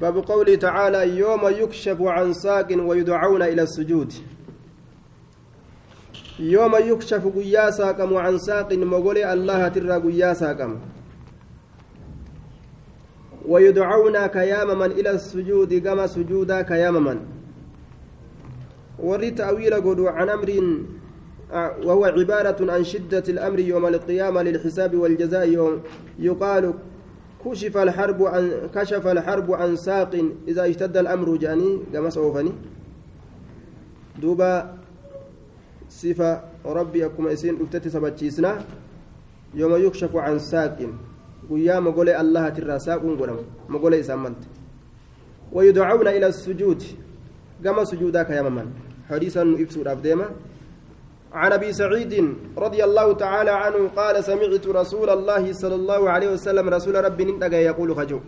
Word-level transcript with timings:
باب 0.00 0.16
قوله 0.16 0.54
تعالى 0.54 1.18
يوم 1.18 1.40
يكشف 1.48 2.02
عن 2.02 2.32
ساق 2.32 2.68
ويدعون 2.72 3.42
إلى 3.42 3.62
السجود. 3.62 4.12
يوم 6.38 6.76
يكشف 6.76 7.26
قيا 7.26 7.70
ساقم 7.70 8.16
عن 8.16 8.38
ساق 8.38 8.72
مغولي 8.72 9.32
الله 9.32 9.68
ترى 9.68 9.96
قيا 9.98 10.32
ساقم 10.32 10.78
ويدعون 13.48 14.26
كيامما 14.26 14.86
إلى 14.86 15.10
السجود 15.10 15.74
كما 15.74 16.06
سجودا 16.06 16.62
كيامما 16.62 17.20
وري 18.98 19.30
تأويل 19.30 19.74
عن 20.08 20.28
أمر 20.28 20.50
وهو 21.84 22.04
عبارة 22.04 22.72
عن 22.72 22.84
شدة 22.84 23.24
الأمر 23.28 23.58
يوم 23.58 23.86
القيامة 23.86 24.42
للحساب 24.42 24.94
والجزاء 24.94 25.48
يوم 25.48 25.82
يقال 26.18 26.74
كشف 27.44 27.76
الحرب 27.76 28.22
عن 28.22 28.70
كشف 28.74 29.06
الحرب 29.06 29.52
عن 29.52 29.76
ساق 29.76 30.12
إذا 30.48 30.70
اشتد 30.70 30.96
الأمر 30.96 31.36
جاني 31.36 31.78
كما 31.92 32.10
سوفني. 32.10 32.52
دوبا 34.22 34.78
صفة 35.88 36.40
ربي 36.66 37.06
أكما 37.06 37.30
يسين 37.30 37.62
أفتت 37.62 37.88
سبتشيسنا. 37.88 38.64
يوم 39.54 39.76
يكشف 39.76 40.16
عن 40.16 40.38
ساق 40.38 40.78
ويا 41.50 41.80
مقولي 41.80 42.20
الله 42.20 42.48
ترى 42.48 42.78
ساق 42.78 43.04
ونقولم 43.04 43.36
مقولي 43.68 44.02
سامنت 44.02 44.36
ويدعون 45.52 46.08
إلى 46.08 46.26
السجود 46.26 46.82
كما 47.64 47.84
سجودك 47.84 48.30
يا 48.30 48.42
ممن 48.42 48.72
حديثا 49.10 49.56
إفسود 49.60 49.88
أبديما 49.88 50.30
عن 51.34 51.52
أبي 51.52 51.72
سعيد 51.72 52.12
رضي 52.58 52.84
الله 52.84 53.12
تعالى 53.12 53.50
عنه 53.50 53.88
قال 53.96 54.24
سمعت 54.24 54.66
رسول 54.66 55.10
الله 55.10 55.52
صلى 55.52 55.74
الله 55.74 56.10
عليه 56.10 56.28
وسلم 56.32 56.68
رسول 56.68 56.94
ربي 57.04 57.24
نندق 57.24 57.54
يقول 57.70 57.96
خجو 57.96 58.20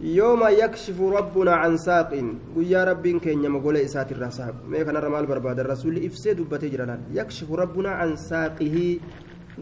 يوم 0.00 0.42
يكشف 0.62 1.00
ربنا 1.00 1.52
عن 1.62 1.76
ساق 1.76 2.10
ويا 2.56 2.84
رب 2.84 3.04
كن 3.24 3.44
يمقول 3.44 3.76
إسات 3.76 4.12
الرساق 4.12 4.54
ما 4.68 4.82
كان 4.82 4.96
رمال 4.96 5.26
برباد 5.26 5.58
الرسول 5.60 5.94
إفسد 6.08 6.38
بتجرنا 6.50 6.96
يكشف 7.12 7.48
ربنا 7.52 7.90
عن 8.00 8.16
ساقه 8.16 8.76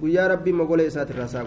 ويا 0.03 0.25
ربي 0.33 0.53
مقول 0.53 0.81
إسات 0.81 1.11
الرساق 1.11 1.47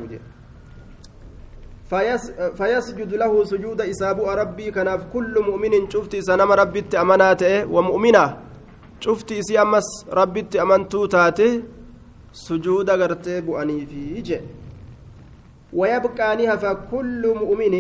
فيس 1.90 2.24
فيسجد 2.60 3.14
له 3.14 3.44
سجود 3.44 3.82
إساب 3.82 4.18
ربي 4.42 4.72
كان 4.72 4.90
كل 5.14 5.34
مؤمن 5.48 5.74
شفت 5.90 6.16
سنم 6.16 6.52
ربي 6.52 6.84
أماناته 7.04 7.66
ومؤمنة 7.66 8.45
cufti 9.06 9.34
isii 9.42 9.58
ammas 9.64 9.88
rabbitti 10.20 10.58
amantuu 10.64 11.08
taate 11.16 11.48
sujuuda 12.46 12.98
gartee 13.02 13.42
bu'aniifi 13.48 14.22
je 14.30 14.40
ويبقى 15.74 16.36
نهفا 16.36 16.74
كل 16.92 17.24
مؤمن 17.42 17.74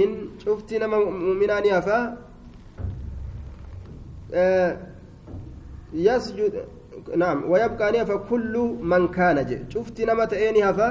شفت 0.46 0.73
نما 0.73 0.98
مؤمنا 1.00 1.59
نهفا 1.59 2.18
آه 4.34 4.78
يسجد 5.94 6.53
نعم 7.16 7.38
ويبقى 7.52 7.92
نهفا 7.92 8.16
كل 8.30 8.53
من 8.81 9.08
كان 9.08 9.46
جي 9.46 9.59
شفت 9.73 10.02
نما 10.02 10.26
تأني 10.26 10.64
هفا 10.70 10.90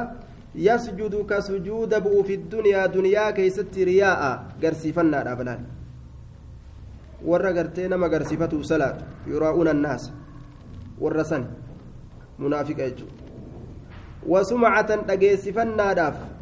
يسجد 0.54 1.14
كسجود 1.30 1.92
بؤ 2.04 2.22
في 2.22 2.34
الدنيا 2.34 2.86
دنيا 2.86 3.30
كيست 3.30 3.78
رياء 3.78 4.20
قرسيفنا 4.62 5.22
رابلان 5.22 5.60
warra 7.24 7.52
gartee 7.56 7.88
nama 7.88 8.08
garsiifatu 8.08 8.64
salaatu 8.64 9.04
yuraa'uuna 9.32 9.70
annaasa 9.70 10.10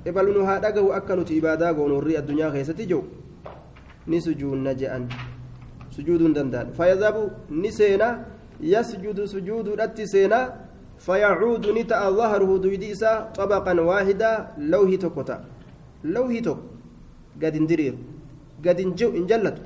ebalnu 0.05 0.45
haa 0.47 0.59
dhagahu 0.61 0.93
akka 0.93 1.17
nuti 1.17 1.37
ibaadaa 1.37 1.73
goonu 1.75 1.95
warri 1.99 2.17
addunyaa 2.17 2.51
keessatti 2.51 2.87
jiru 2.87 3.05
ni 4.07 4.21
sujuunna 4.21 4.75
je'an 4.75 5.09
sujuuduu 5.91 6.27
hin 6.27 6.35
danda'an 6.35 6.73
fayazabu 6.73 7.31
ni 7.51 7.73
seena 7.73 8.25
yasjudu 8.61 9.27
sujuuduudhatti 9.29 10.07
seena 10.07 10.41
فيعود 11.03 11.67
نتا 11.67 12.11
ظهره 12.15 12.51
دويديسا 12.63 13.35
طبقا 13.35 13.75
واحدا 13.81 14.31
لوهي 14.59 14.97
توكوتا 15.03 15.37
لوهي 16.15 16.41
توك 16.47 16.59
قد 17.43 17.55
اندرير 17.59 17.95
قد 18.65 18.79
انجو 18.81 19.09
انجلت 19.19 19.57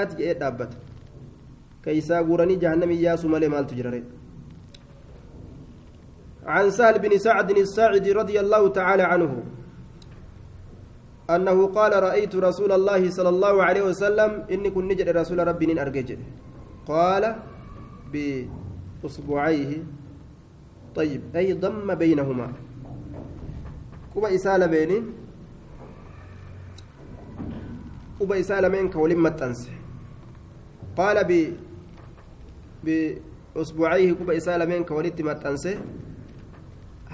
jedhee 0.00 0.34
dhaabbata 0.40 0.76
keeysaa 1.84 2.22
guuranii 2.28 2.56
jahannami 2.62 2.96
yaasu 3.04 3.28
malee 3.32 3.50
maaltu 3.54 3.74
jirare 3.78 4.00
عن 6.46 6.70
سهل 6.70 6.98
بن 6.98 7.18
سعد 7.18 7.50
الساعدي 7.50 8.12
رضي 8.12 8.40
الله 8.40 8.68
تعالى 8.68 9.02
عنه 9.02 9.42
أنه 11.30 11.66
قال 11.66 12.02
رأيت 12.02 12.36
رسول 12.36 12.72
الله 12.72 13.10
صلى 13.10 13.28
الله 13.28 13.62
عليه 13.62 13.82
وسلم 13.82 14.30
إني 14.50 14.70
كن 14.70 14.88
نجد 14.88 15.08
رسول 15.08 15.46
ربي 15.46 15.82
أرجج. 15.82 16.18
قال 16.86 17.36
بأصبعيه. 18.12 19.72
طيب 20.94 21.22
أي 21.36 21.52
ضم 21.52 21.94
بينهما؟ 21.94 22.52
كوبا 24.14 24.34
إسالة 24.34 24.66
بينين 24.66 25.04
كوبا 28.18 28.40
إسالة 28.40 28.68
بين 28.68 28.90
كولين 28.90 29.18
متنسي 29.22 29.70
قال 30.96 31.16
ب 31.24 31.30
بأسبوعيه 32.84 34.12
كوبا 34.12 34.36
إسالة 34.36 34.64
من 34.64 34.84
كولدت 34.84 35.22
متأنسه 35.22 35.80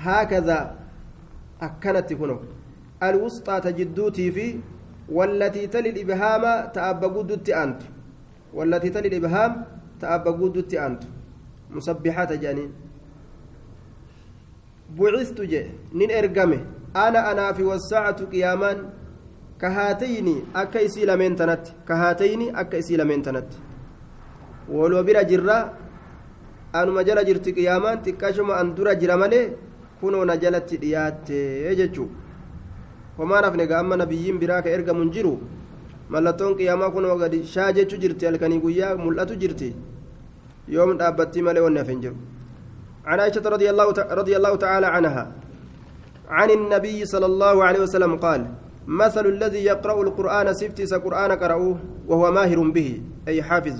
هكذا 0.08 0.58
أكنت 1.66 2.08
كنو 2.20 2.38
الوسطى 3.08 3.54
تجدوتي 3.66 4.26
في 4.36 4.46
والتي 5.16 5.66
تلي 5.72 5.90
الإبهام 5.94 6.44
تأبقود 6.76 7.30
أنت. 7.62 7.80
والتي 8.56 8.88
تلي 8.94 9.08
الإبهام 9.08 9.52
تأبقود 10.00 10.56
أنت. 10.86 11.02
مسبحات 11.70 12.32
جانين 12.42 12.70
بعثت 14.98 15.40
جي. 15.52 15.62
نين 15.98 16.10
إرقمه 16.10 16.60
أنا 17.04 17.20
أنا 17.32 17.52
في 17.56 17.62
والساعة 17.62 18.18
قياما 18.32 18.72
كهاتين 19.60 20.28
أكا 20.56 20.84
إسي 20.86 21.02
لمن 21.08 21.36
تنت. 21.36 21.64
كهاتين 21.88 22.56
أكا 22.56 22.78
إسي 22.78 22.96
لمن 22.96 23.22
تنت. 23.22 23.50
waloo 24.68 25.02
bira 25.06 25.24
jirra 25.24 25.58
anuma 26.72 27.04
jala 27.04 27.24
jirti 27.24 27.54
qiyaamaan 27.54 28.02
xiqqashuma 28.04 28.58
an 28.60 28.74
dura 28.74 28.94
jira 29.00 29.16
malee 29.16 29.54
kunoo 30.00 30.24
na 30.24 30.36
jalatti 30.42 30.76
dhiyaatte 30.82 31.38
jechuu 31.80 32.08
homaan 33.18 33.44
hafne 33.48 33.66
ga 33.70 33.78
amma 33.80 33.96
nabiyyiin 34.02 34.38
biraa 34.42 34.62
ka 34.62 34.70
ergamun 34.76 35.10
jiru 35.16 35.34
mallattoon 36.14 36.56
qiyaamaa 36.58 36.90
kunoo 36.96 37.16
gadi 37.22 37.42
shaa 37.54 37.72
jechuu 37.78 38.00
jirti 38.04 38.26
halkanii 38.28 38.60
guyyaa 38.64 38.94
mul'atu 39.04 39.36
jirti 39.42 39.74
yoom 40.76 40.96
dhaabbattii 41.02 41.46
malee 41.48 41.66
wanni 41.66 41.84
hafin 41.84 42.00
jiru 42.06 42.16
عن 43.10 43.20
عائشة 43.20 43.46
رضي 43.54 43.70
الله 43.70 43.86
رضي 44.20 44.34
الله 44.36 44.56
تعالى 44.56 44.86
عنها 44.86 45.24
عن 46.28 46.50
النبي 46.50 46.98
صلى 47.12 47.26
الله 47.26 47.64
عليه 47.64 47.80
وسلم 47.86 48.16
قال 48.16 48.40
مثل 48.86 49.26
الذي 49.34 49.62
يقرأ 49.64 50.02
القرآن 50.02 50.54
سفتس 50.60 50.94
قرآن 50.94 51.32
قرأوه 51.42 51.76
وهو 52.08 52.32
ماهر 52.32 52.58
به 52.76 52.88
أي 53.28 53.42
حافظ 53.42 53.78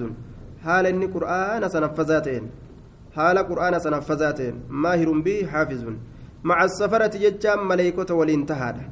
inni 0.66 1.06
qur'aana 1.08 1.68
sanaffazaa 1.70 2.20
ta'een 2.26 2.46
haala 3.16 3.44
qur'aana 3.50 3.80
sanaffazaa 3.86 4.32
ta'een 4.40 4.56
maahirun 4.84 5.22
bihi 5.26 5.48
haafizun 5.54 5.96
maca 6.50 6.68
safarati 6.78 7.18
jechaan 7.24 7.66
maleeykota 7.70 8.14
waliin 8.20 8.46
tahaadha 8.52 8.84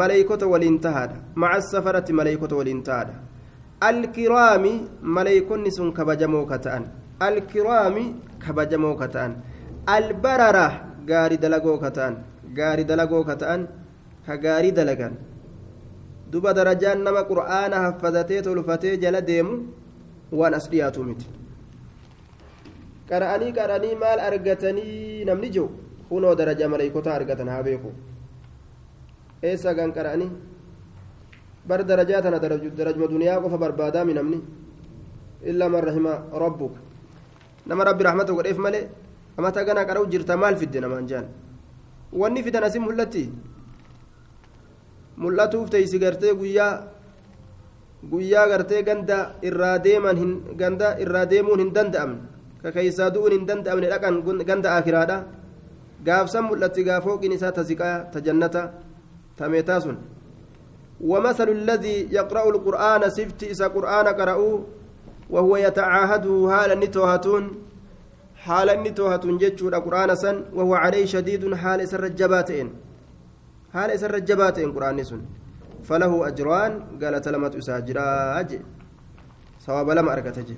maleeykota 0.00 0.46
waliin 0.52 0.78
tahaadha 0.86 1.18
maca 1.44 1.60
safarati 1.72 2.12
maleeykota 2.20 2.56
waliin 2.60 2.82
tahaadha 2.88 3.14
alkiraami 3.90 4.72
maleeykonni 5.18 5.70
sun 5.78 5.92
kabajamoo 5.98 6.44
ka 6.52 6.58
ta'an 6.66 6.84
alkiraami 7.28 8.04
kabajamoo 8.46 8.94
ka 9.02 9.08
ta'an 9.16 9.36
albarara 9.96 10.66
gaari 11.10 11.38
dalagoo 11.44 11.78
ka 11.84 11.90
ta'an 11.98 12.16
gaari 12.60 12.84
dalagoo 12.90 13.24
ka 13.30 13.36
ta'an 13.42 13.68
ka 14.26 14.36
gaarii 14.44 14.72
dalagan 14.78 15.14
duba 16.30 16.52
darajaan 16.52 17.00
nama 17.06 17.22
qur'aana 17.30 17.76
haffazatee 17.84 18.42
tolfatee 18.46 18.96
jala 19.04 19.20
deemu 19.28 19.54
waan 20.40 20.54
as 20.58 20.66
dhiyaatu 20.72 21.04
miti 21.08 21.26
qara'anii 23.10 23.52
qara'anii 23.58 23.94
maal 24.02 24.18
argatanii 24.28 25.24
namni 25.28 25.48
jiru 25.54 25.68
kunoo 26.08 26.34
daraja 26.40 26.68
maleeykotaa 26.68 27.14
argatan 27.20 27.48
haa 27.52 27.62
beeku 27.68 27.90
eessa 29.42 29.74
gan 29.78 29.92
qara'anii 29.96 30.30
bar 31.68 31.80
darajaa 31.90 32.22
tana 32.22 32.38
darajuma 32.78 33.08
duniyaa 33.14 33.40
qofa 33.44 33.58
barbaadaami 33.64 34.14
namni 34.18 34.38
illaa 35.50 35.68
man 35.74 35.82
rahima 35.88 36.12
rabbuka 36.44 36.78
nama 37.66 37.84
rabbi 37.88 38.02
rahmata 38.08 38.32
godheef 38.38 38.58
malee 38.66 38.84
amata 39.38 39.64
gana 39.68 39.84
qara'u 39.88 40.06
jirta 40.12 40.36
maal 40.36 40.56
fidde 40.60 40.80
namaan 40.84 41.06
jaan 41.10 41.26
wanni 42.20 42.42
fidan 42.46 42.64
asin 42.68 42.82
mul'atti 42.88 43.24
mul'atuuf 45.22 45.68
teeysi 45.70 45.98
gartee 46.04 46.32
guyyaa 46.40 46.72
guyyaa 48.10 48.46
gartee 48.48 48.82
ganda 48.88 49.18
irraa 49.42 49.76
deeman 49.86 50.18
ganda 50.60 50.88
irraa 51.04 51.26
deemuun 51.32 51.60
hin 51.64 51.72
danda'amne 51.76 52.37
ka 52.62 52.70
keeysaa 52.76 53.10
du'uun 53.14 53.32
hin 53.32 53.46
danda'amne 53.46 53.88
dhaqan 53.92 54.14
ganda 54.50 54.76
akiraadha 54.76 55.18
gaafsan 56.06 56.44
mul'atti 56.50 56.84
gaafooqiin 56.88 57.32
isaa 57.32 57.52
ta 57.52 57.62
ziqaa 57.62 57.96
ta 58.12 58.20
jannata 58.20 58.62
ta 59.36 59.48
meetaa 59.48 59.80
sun. 59.80 59.98
ومثل 60.98 61.48
الذي 61.48 62.10
يقرأ 62.10 62.44
القرآن 62.50 63.02
سفت 63.10 63.42
إذا 63.54 63.66
قرآن 63.70 64.06
قرأوه 64.18 64.66
وهو 65.30 65.56
يتعاهده 65.56 66.34
حال 66.50 66.70
نتوهتون. 66.80 67.44
حال 68.34 68.68
نتوهتون 68.82 69.38
جتشود 69.38 69.74
قرآن 69.74 70.10
سن 70.18 70.36
وهو 70.50 70.74
عليه 70.74 71.06
شديد 71.06 71.54
حال 71.54 71.88
سر 71.88 72.04
الجباتين 72.10 72.68
حال 73.74 73.90
سر 73.94 74.14
الجباتين 74.14 74.68
قرآن 74.74 74.98
سن. 75.06 75.22
فله 75.86 76.12
أجران 76.28 76.72
قال 76.98 77.14
تلمت 77.22 77.54
أساجراج. 77.62 78.50
سواب 79.62 79.88
لما 79.90 80.12
أركتجي 80.12 80.56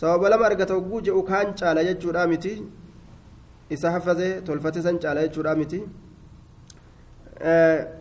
سواب 0.00 0.22
لما 0.32 0.46
أركت 0.46 0.70
وجوج 0.70 1.06
وكان 1.18 1.48
على 1.62 1.80
جتشود 1.88 2.16
آمتي 2.16 2.54
إذا 3.74 3.88
حفظه 3.94 4.38
تلفتي 4.46 4.80
سن 4.86 4.96
على 5.10 5.20
جتشود 5.26 5.46
آمتي 5.46 5.80
آه 7.42 8.00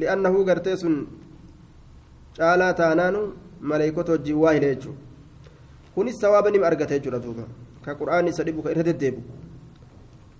li'annahu 0.00 0.44
gartee 0.48 0.76
sun 0.82 0.94
caalaa 2.36 2.72
taanaanu 2.80 3.20
maleeykota 3.70 4.12
wajjin 4.12 4.38
waa 4.44 4.52
hile 4.56 4.68
jechuudha 4.74 5.00
kunis 5.94 6.20
sawaaba 6.22 6.50
nima 6.54 6.66
argate 6.70 6.94
jechuudha 6.96 7.20
duuba 7.24 7.44
ka 7.84 7.94
qur'aan 8.00 8.28
isa 8.32 8.44
dhibu 8.46 8.64
ka 8.64 8.72
irra 8.74 8.84
deddeebu 8.88 9.22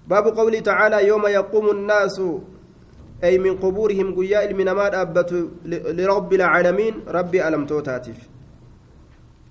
baabu 0.08 0.32
qawlii 0.38 0.62
tacaalaa 0.70 1.04
yooma 1.10 1.36
yaquumu 1.38 1.78
nnaasu 1.82 2.28
أي 3.22 3.38
من 3.38 3.54
قبورهم 3.62 4.18
قيا 4.18 4.50
المنما 4.50 4.86
أبت 5.02 5.30
لرب 5.98 6.30
العالمين 6.32 6.94
ربي 7.06 7.38
ألمتوتاتف 7.48 8.18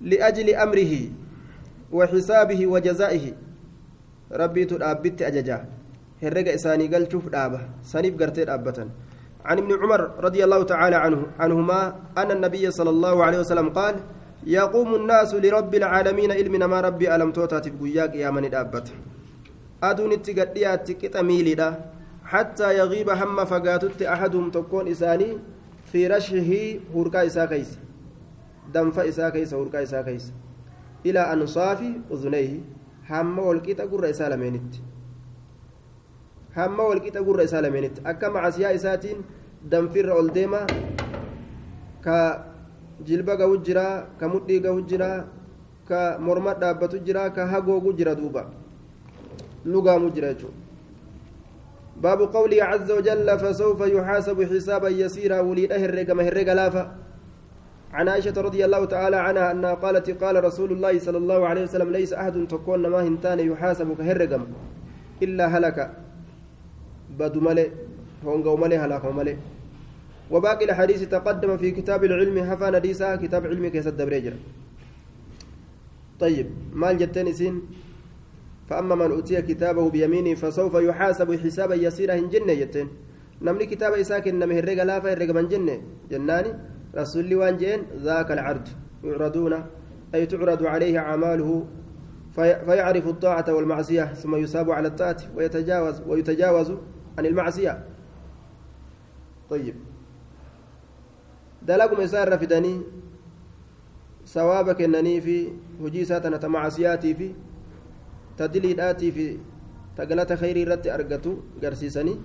لأجل 0.02 0.54
أمره 0.54 0.94
وحسابه 1.92 2.66
وجزائه. 2.66 3.24
ربي 4.32 4.64
تؤبت 4.64 5.22
أججا. 5.22 5.58
هرق 6.22 6.46
إساني 6.52 6.86
قال 6.86 7.12
شوف 7.12 7.28
دابة. 7.28 7.60
سنيف 7.82 8.14
قرتين 8.20 8.48
أبتا. 8.48 8.88
عن 9.44 9.58
ابن 9.58 9.72
عمر 9.82 10.00
رضي 10.20 10.44
الله 10.44 10.62
تعالى 10.62 10.96
عنه 10.96 11.26
عنهما 11.38 11.80
أن 12.18 12.30
النبي 12.30 12.70
صلى 12.70 12.90
الله 12.90 13.24
عليه 13.24 13.38
وسلم 13.38 13.68
قال 13.68 13.94
يقوم 14.46 14.94
الناس 14.94 15.34
لرب 15.34 15.74
العالمين 15.74 16.32
علمنا 16.32 16.66
ما 16.66 16.80
ربي 16.80 17.14
ألم 17.14 17.32
توتات 17.32 17.68
بقياك 17.68 18.14
يا 18.14 18.30
من 18.30 18.44
الأبت 18.44 18.92
أدون 19.82 20.12
التقديات 20.12 20.90
كتميلدا 20.92 21.68
حتى 22.24 22.78
يغيب 22.78 23.10
هم 23.10 23.44
فقاتت 23.44 24.02
أحدهم 24.02 24.50
تكون 24.50 24.88
إساني 24.88 25.38
في 25.92 26.06
رشه 26.06 26.80
هركا 26.94 27.26
إسا 27.26 27.44
دنف 28.74 28.98
إسا 28.98 29.28
كيس 29.30 29.54
هركا 29.54 29.82
إسا 29.82 30.02
كيس 30.02 30.32
إلى 31.06 31.20
أنصاف 31.20 31.80
أذنيه 32.12 32.60
هم 33.10 33.38
والكتا 33.38 33.84
قر 33.84 34.10
إسا 34.10 34.28
لمينت 34.28 34.92
hamma 36.54 36.84
walqixa 36.84 37.24
gurra 37.24 37.44
isaa 37.44 37.62
lameenitti 37.64 38.02
akka 38.04 38.30
macasiyaa 38.30 38.72
isaatiin 38.78 39.24
danfirra 39.70 40.14
ol 40.14 40.28
deema 40.36 40.66
ka 42.04 42.16
jilba 43.10 43.36
gahu 43.36 43.56
jira 43.66 43.86
ka 44.20 44.28
mudhii 44.28 44.60
gahu 44.60 44.82
jira 44.90 45.10
ka 45.88 46.18
morma 46.20 46.54
dhaabbatu 46.54 47.00
jira 47.06 47.30
ka 47.36 47.46
hagoogu 47.46 47.92
jira 47.96 48.14
duuba 48.14 48.50
lugaamu 49.64 50.10
jira 50.10 50.34
jechuudha 50.34 50.60
باب 52.02 52.20
قوله 52.34 52.64
عز 52.64 52.90
وجل 52.90 53.28
فسوف 53.38 53.80
يحاسب 53.80 54.38
حسابا 54.42 54.88
يسيرا 54.88 55.40
وليد 55.40 55.72
هرق 55.72 56.10
ما 56.16 56.22
هرق 56.24 56.48
لافا 56.52 56.84
عن 57.92 58.08
عائشة 58.08 58.40
رضي 58.40 58.64
الله 58.64 58.84
تعالى 58.84 59.16
عنها 59.16 59.52
أنها 59.52 59.74
قالت 59.74 60.10
قال 60.24 60.44
رسول 60.44 60.72
الله 60.72 60.98
صلى 60.98 61.18
الله 61.18 61.40
عليه 61.48 61.62
وسلم 61.62 61.90
ليس 61.90 62.12
أحد 62.12 62.48
تكون 62.48 62.86
ما 62.86 63.00
هنتان 63.06 63.40
يحاسب 63.40 63.96
كهرقم 63.98 64.42
إلا 65.22 65.46
هلك. 65.46 65.78
بد 67.18 67.36
ملي 67.36 67.70
هونغو 68.24 68.56
ملي 68.56 68.76
هلاك 68.78 69.04
ملي 69.04 69.36
وباقي 70.30 70.64
الحديث 70.64 71.02
تقدم 71.12 71.56
في 71.56 71.70
كتاب 71.70 72.04
العلم 72.04 72.50
حفا 72.50 72.70
نديسا 72.70 73.16
كتاب 73.16 73.46
علمي 73.46 73.70
كيس 73.70 73.86
الدبريجر. 73.86 74.32
طيب 76.20 76.46
مال 76.72 76.98
جتين 76.98 77.32
سين. 77.32 77.62
فأما 78.68 78.94
من 78.94 79.10
أوتي 79.10 79.42
كتابه 79.42 79.90
بيمينه 79.90 80.34
فسوف 80.34 80.74
يحاسب 80.74 81.28
حسابا 81.44 81.74
يسيرا 81.74 82.16
جنة 82.16 82.54
جتين. 82.54 82.88
نمني 83.42 83.66
كتاب 83.66 83.92
إساك 83.92 84.28
إنما 84.28 84.54
هرق 84.58 84.82
لافا 84.82 85.12
هرق 85.12 85.30
من 85.36 85.48
جنة. 85.48 85.76
جناني. 86.10 86.52
رسول 86.94 87.24
لي 87.24 87.34
وانجين 87.34 87.80
ذاك 87.96 88.32
العرض 88.32 88.68
يعرضون 89.04 89.54
أي 90.14 90.26
تعرض 90.26 90.62
عليه 90.66 90.98
أعماله 90.98 91.66
فيعرف 92.34 93.06
الطاعة 93.06 93.44
والمعصية 93.54 94.04
ثم 94.04 94.36
يصاب 94.36 94.70
على 94.70 94.88
الطاعة 94.88 95.16
ويتجاوز 95.36 96.00
ويتجاوز 96.06 96.72
عن 97.18 97.26
المعصية. 97.26 97.84
طيب. 99.50 99.74
دلقوا 101.62 102.02
مسار 102.02 102.32
رفدني 102.32 102.80
ثوابك 104.26 104.82
إنني 104.82 105.20
في 105.20 105.48
هجي 105.80 106.04
ساتنا 106.04 106.36
تمعصياتي 106.36 107.14
في 107.14 107.34
تدليداتي 108.38 109.12
في 109.12 109.38
تقلت 109.96 110.32
خيري 110.32 110.64
رت 110.64 110.86
أرقتو 110.86 111.36
قرسيسني. 111.62 112.16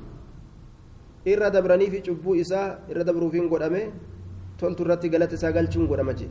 irra 1.27 1.49
dabranii 1.51 1.89
fi 1.91 2.01
cubbuu 2.01 2.35
isaa 2.35 2.79
irra 2.89 3.03
dabruufiin 3.03 3.49
godhame 3.51 3.91
toltu 4.59 4.83
irratti 4.83 5.09
galata 5.09 5.35
isaa 5.35 5.51
galchuun 5.51 5.87
godhama 5.87 6.13
jee. 6.13 6.29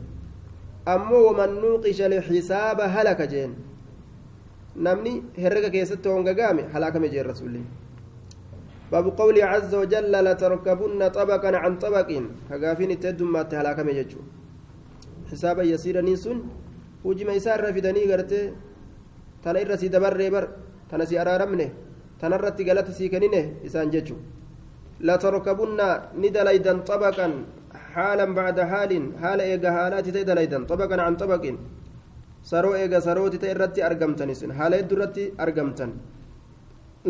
Ammoo 0.85 1.23
waman 1.27 1.59
nuuqisha 1.61 2.09
lxisaaba 2.09 2.87
halaka 2.95 3.27
jeen. 3.27 3.55
Namni 4.75 5.23
herrega 5.43 5.69
keessatti 5.69 6.09
hongagaame 6.09 6.63
halaakame 6.73 7.09
jeen 7.09 7.25
rasulli 7.25 7.61
باب 8.91 9.05
قوله 9.19 9.43
عز 9.53 9.71
وجل 9.81 10.13
لتركبن 10.27 11.01
طبقا 11.17 11.51
عن 11.63 11.73
طبق 11.83 12.09
كغافين 12.49 12.91
تدم 13.03 13.27
ما 13.35 13.41
تهلاكم 13.51 13.89
يجو 13.99 14.21
حسابا 15.31 15.63
يسيرا 15.71 16.01
نيسون 16.07 16.37
وجما 17.07 17.33
يسار 17.37 17.59
رفدني 17.67 18.03
غرتي 18.11 18.41
تنا 19.43 19.59
إرسي 19.61 19.87
دبر 19.95 20.19
بر 20.33 20.45
تنا 20.89 21.05
سي 21.09 21.15
أرارمنه 21.21 21.69
تنا 22.19 22.37
رتي 22.43 22.63
غلط 22.67 22.87
سي 22.97 23.05
كنينه 23.11 23.43
إسان 23.67 23.87
ججو 23.93 24.17
لتركبن 25.07 25.79
ندليدا 26.21 26.73
طبقا 26.89 27.27
حالا 27.97 28.25
بعد 28.39 28.57
حال 28.71 28.91
حال 29.21 29.39
إيجا 29.41 29.69
حالات 29.77 30.05
تدليدا 30.15 30.59
طبقا 30.71 30.97
عن 31.05 31.13
طبق 31.23 31.43
سرو 32.51 32.71
إيجا 32.79 32.99
سروت 33.07 33.33
تيرتي 33.43 33.85
أرقمتن 33.87 34.29
حال 34.57 34.73
يدرتي 34.79 35.25
أرقمتن 35.43 35.91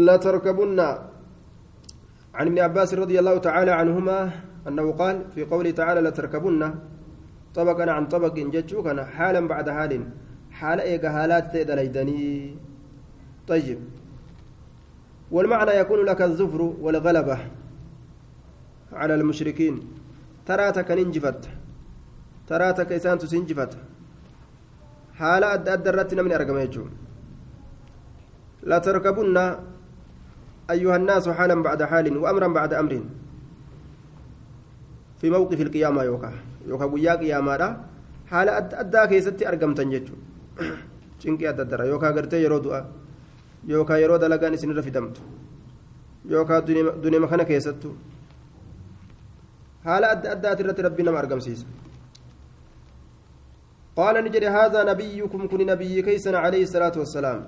لتركبن 0.06 0.80
عن 2.38 2.46
ابن 2.50 2.60
عباس 2.60 2.94
رضي 2.94 3.20
الله 3.20 3.38
تعالى 3.38 3.72
عنهما 3.72 4.20
أنه 4.68 4.92
قال 4.92 5.16
في 5.36 5.44
قوله 5.44 5.72
تعالى 5.72 6.02
لتركبن 6.02 6.62
طبقا 7.56 7.92
عن 7.92 8.08
طبق 8.08 8.36
جتشوكنا 8.56 9.06
حالا 9.06 9.48
بعد 9.48 9.70
حال. 9.70 9.94
حال 10.52 10.80
إيجا 10.82 11.10
حالات 11.10 11.54
تدليدني 11.54 12.56
طيب. 13.48 13.80
والمعنى 15.32 15.72
يكون 15.72 16.00
لك 16.06 16.22
الظفر 16.22 16.62
والغلبة 16.62 17.38
على 18.94 19.16
المشركين. 19.16 19.97
تراتك 20.48 20.90
ننجفت 20.98 21.44
تراتك 22.50 22.92
إسان 22.98 23.18
تسنجفت 23.22 23.74
حالة 25.20 25.48
أدى 25.54 25.70
أدى 25.76 25.90
الرتنا 25.90 26.22
من 26.26 26.32
أرقم 26.38 26.58
لا 28.70 28.78
تركبن 28.86 29.38
أيها 30.74 30.96
الناس 31.02 31.26
حالا 31.38 31.56
بعد 31.68 31.82
حال 31.92 32.06
وأمرا 32.18 32.48
بعد 32.60 32.72
أمر 32.82 32.94
في 35.20 35.28
موقف 35.36 35.60
القيامة 35.66 36.02
يوكا 36.10 36.32
يوكا 36.70 36.86
قيا 36.94 37.14
قيامة 37.22 37.54
حالة 38.32 38.52
أدى 38.58 38.76
أدى 38.82 39.02
كيستي 39.10 39.44
أرقم 39.50 39.74
تنججو 39.78 40.16
شنكي 41.22 41.50
أدى 41.50 41.62
الدرا 41.62 41.84
يوكا 41.92 42.08
قرتي 42.16 42.44
يرو 42.44 42.58
دعا 42.66 42.82
يوكا 43.74 43.94
يرو 44.04 44.16
دلقان 44.22 44.54
إسن 44.54 44.72
رفدمت 44.78 45.18
يوكا 46.34 46.60
دنيا 47.04 47.20
مخانا 47.24 47.44
كيستو 47.50 47.92
haala 49.86 50.08
adda 50.14 50.32
addaati 50.36 50.82
rabbi 50.88 51.04
nama 51.04 51.20
argamsiisa. 51.20 51.66
قال 53.98 54.16
نجري 54.26 54.48
هذا 54.48 54.80
نبيكم 54.92 55.42
كن 55.52 55.62
نبي 55.74 55.96
كيسنا 56.08 56.38
عليه 56.46 56.64
الصلاة 56.68 56.96
والسلام 57.02 57.40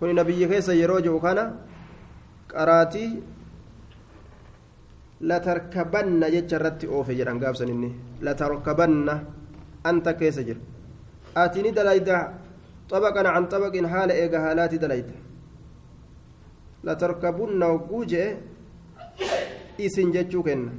كن 0.00 0.08
نبي 0.20 0.40
كيسا 0.50 0.72
يروج 0.82 1.06
وكان 1.14 1.38
قراتي 2.52 3.06
لتركبن 5.28 6.22
يجرت 6.36 6.80
أوفي 6.92 7.14
جران 7.18 7.36
قابسن 7.44 7.68
إني 7.74 7.90
لتركبن 8.26 9.08
أنت 9.90 10.06
كيس 10.20 10.38
جر 10.48 10.58
آتيني 11.42 11.70
دلايدا 11.78 12.18
طبقا 12.92 13.22
عن 13.34 13.44
طبق 13.52 13.74
حال 13.92 14.10
إيقا 14.20 14.38
هالاتي 14.46 14.76
دلايدا 14.84 15.16
لتركبن 16.86 17.62
وقوجه 17.72 18.24
isin 19.78 20.12
jechuu 20.12 20.42
kenna 20.42 20.72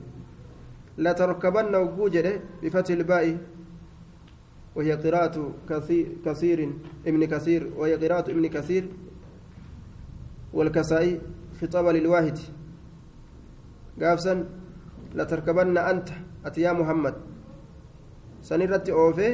latarkabanna 0.97 1.77
hogguu 1.77 2.09
jedhe 2.09 2.41
bifati 2.61 2.93
ilbaa'i 2.93 3.37
وهي 4.75 4.93
قراءة 4.93 5.53
كثير, 6.25 6.69
ابن 7.07 7.25
كثير 7.25 7.71
وهي 7.77 7.93
قراءة 7.95 8.31
ابن 8.31 8.47
كثير 8.47 8.89
والكسائي 10.53 11.21
خطابة 11.61 11.91
للواحد 11.91 12.37
gaafsan 13.97 14.45
latarkabanna 15.13 15.85
anta 15.85 16.13
ati 16.43 16.61
yaa 16.61 16.73
muhammad 16.73 17.13
san 18.41 18.61
irratti 18.61 18.91
oofe 18.91 19.27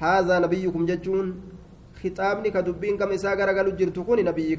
haazaa 0.00 0.40
nabiyyukum 0.40 0.86
jechuun 0.90 1.28
khixaabni 2.00 2.50
ka 2.50 2.62
dubbiin 2.62 2.98
kam 2.98 3.12
isaa 3.12 3.36
garagalu 3.36 3.76
jirtu 3.78 4.04
kun 4.04 4.24
nabiyyi 4.24 4.56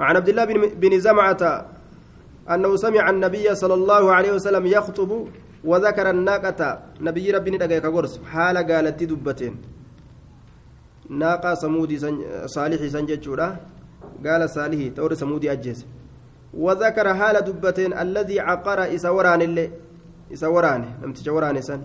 عن 0.00 0.16
عبد 0.16 0.28
الله 0.28 0.44
بن 0.82 0.92
زمعة 1.00 1.42
أنه 2.50 2.76
سمع 2.76 3.10
النبي 3.10 3.54
صلى 3.54 3.74
الله 3.74 4.12
عليه 4.12 4.32
وسلم 4.32 4.66
يخطب 4.66 5.10
وذكر 5.64 6.10
الناقة. 6.10 6.60
نبي 7.00 7.30
ربي 7.30 7.50
ندقى 7.50 7.80
كغرس 7.80 8.20
حال 8.32 8.56
قالت 8.70 9.02
دبتين. 9.02 9.54
ناقة 11.10 11.54
سمودي 11.54 11.98
سن 11.98 12.14
صالحي 12.46 12.88
سنجتشورا 12.88 13.56
قال 14.24 14.50
صالحي 14.50 14.90
تور 14.96 15.14
سمودي 15.14 15.52
أجيس. 15.52 15.86
وذكر 16.54 17.14
حال 17.14 17.36
دبتين 17.44 17.92
الذي 17.92 18.40
عقر 18.40 18.94
إسوران 18.94 19.42
اللي 19.42 19.70
إسوران. 20.32 20.82
لم 21.02 21.12
تجوران 21.12 21.60
سن. 21.60 21.80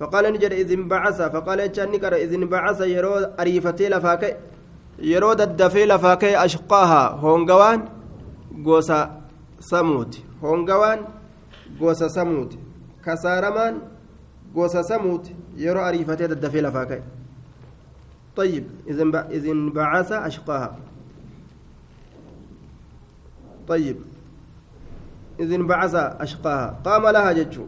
فقال 0.00 0.24
نجد 0.32 0.52
إذ 0.52 0.72
انبعث 0.72 1.22
فقال 1.22 1.60
إذ 2.14 2.32
انبعث 2.34 2.80
يرو 2.80 3.14
أريفتي 3.40 3.88
لفاكي. 3.88 4.32
يرو 4.98 5.32
ددفي 5.32 5.86
لفاكي 5.86 6.44
أشقاها 6.44 7.08
هونغوان 7.10 7.88
غوسا 8.64 9.20
سمود 9.60 10.14
هونغوان 10.42 11.04
غوسا 11.80 12.08
سمود 12.08 12.54
كسارمان 13.04 13.78
غوسا 14.56 14.82
سمود 14.82 15.28
يرو 15.56 15.80
أريفتي 15.80 16.26
ددفي 16.26 16.60
لفاكي 16.60 17.02
طيب 18.36 18.64
إذ 19.30 19.48
انبعث 19.48 20.12
أشقاها 20.12 20.76
طيب 23.68 23.96
إذ 25.40 25.52
انبعث 25.52 25.94
أشقاها 25.94 26.80
قام 26.84 27.06
لها 27.06 27.32
جتشو 27.32 27.64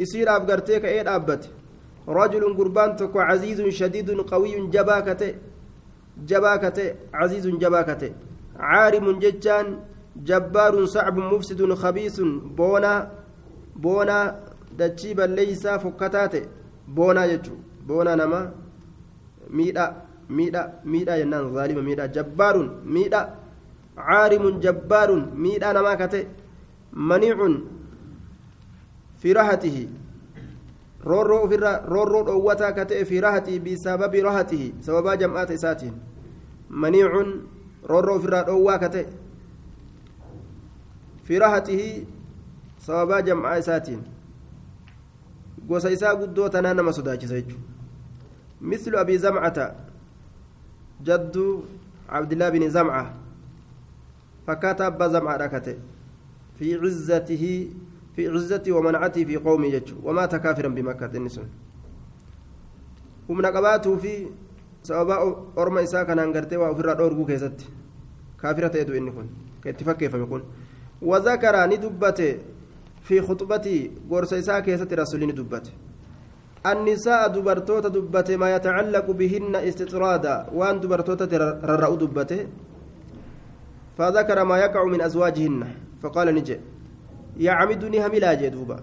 يصير 0.00 0.36
أبقرتيك 0.36 0.84
إيه 0.84 1.16
أبت 1.16 1.50
رجل 2.08 2.56
قربان 2.56 2.96
تكو 2.96 3.20
عزيز 3.20 3.60
شديد 3.68 4.10
قوي 4.10 4.66
جباكته 4.66 5.34
جباكته 6.16 6.94
عزيز 7.14 7.46
جباكته 7.46 8.12
عارم 8.56 9.18
ججان 9.18 9.66
جبار 10.16 10.84
صعب 10.84 11.16
مفسد 11.18 11.74
خبيث 11.74 12.20
بونا 12.58 13.10
بونا 13.76 14.40
دجيبا 14.78 15.22
ليس 15.22 15.66
فكتاته. 15.66 16.42
بونا 16.88 17.24
يجو 17.24 17.54
بونا 17.88 18.14
نما 18.14 18.52
ميدا 19.50 19.86
ميدا 20.30 20.62
ميدا 20.84 21.16
ينان 21.16 21.44
ظالم 21.54 21.84
ميدا 21.84 22.06
جبار 22.06 22.56
ميدا. 22.84 23.22
عارم 23.96 24.44
جبار 24.64 25.10
ميدا 25.44 25.72
نما 25.72 25.94
كته. 25.94 26.24
منيع 26.92 27.38
في 29.20 29.32
راحته. 29.32 29.88
Roorroo 31.04 31.42
ofirraa 31.44 31.76
roorroo 31.94 32.22
dhoowwataa 32.26 32.72
ka 32.72 32.84
ta'e 32.86 33.04
fi 33.04 33.20
rahatii 33.20 33.58
bisababi 33.60 34.20
rahatihi 34.22 34.74
sababaa 34.86 35.16
jam'aata 35.16 35.54
isaatiin 35.58 35.94
maniicun 36.68 37.30
roorroo 37.92 38.16
ofirraa 38.16 38.42
dhoowwaa 38.48 38.78
ka 38.78 38.88
ta'e 38.88 39.06
fi 41.24 41.38
rahatihi 41.38 41.88
sababaa 42.86 43.22
jam'aa 43.22 43.56
isaatiin 43.64 44.02
gosa 45.68 45.90
isaa 45.90 46.14
guddoo 46.16 46.48
tanaa 46.48 46.74
nama 46.74 46.92
sodaachisa 46.92 47.34
jechuudha 47.34 47.66
mislu 48.60 48.98
abii 48.98 49.18
zamcata 49.18 49.74
jaddu 51.02 51.64
abdillaa 52.08 52.50
bin 52.50 52.70
zamca 52.70 53.02
fakkaata 54.46 54.86
abbaa 54.86 55.08
zamcaadha 55.08 55.48
ka 55.54 55.60
ta'e 55.60 55.76
fi 56.58 56.76
cizzatihi 56.82 57.54
في 58.16 58.28
عزته 58.28 58.72
ومنعته 58.72 59.24
في 59.24 59.36
قومه 59.36 59.68
جج. 59.68 59.88
ومات 60.04 60.34
كافرا 60.36 60.68
بمكة. 60.68 61.12
النسون 61.16 61.48
ومن 63.28 63.46
قباته 63.46 63.96
في 63.96 64.26
سبب 64.82 65.10
أرمى 65.58 65.82
إساء 65.82 66.04
كان 66.04 66.18
أنقرته 66.18 66.56
وأفر 66.56 66.98
أورغو 66.98 67.24
كيست 67.26 67.58
كافرة 68.40 68.76
يدو 68.76 68.92
إن 68.92 69.10
كن. 69.10 69.26
كاتفك 69.64 69.96
كيف 69.96 70.14
يكون 70.14 70.42
وذكر 71.02 71.54
ندبته 71.70 72.32
في 73.02 73.16
خطبتي 73.22 73.90
قرص 74.10 74.32
إساء 74.32 74.60
كيست 74.60 74.92
رسول 74.92 75.20
ندبته 75.30 75.72
النساء 76.66 77.28
دبرتوتا 77.34 77.88
دبته 77.88 78.36
ما 78.36 78.54
يتعلق 78.56 79.06
بهن 79.10 79.54
استطرادا. 79.56 80.54
وان 80.54 80.80
دبرتوتا 80.80 81.24
ررأوا 81.64 81.96
دبته 81.96 82.46
فذكر 83.98 84.38
ما 84.44 84.56
يقع 84.58 84.84
من 84.84 85.00
أزواجهن. 85.00 85.60
فقال 86.02 86.34
نجي. 86.34 86.71
يعمدني 87.36 88.06
هملا 88.06 88.34
جدوبا. 88.34 88.78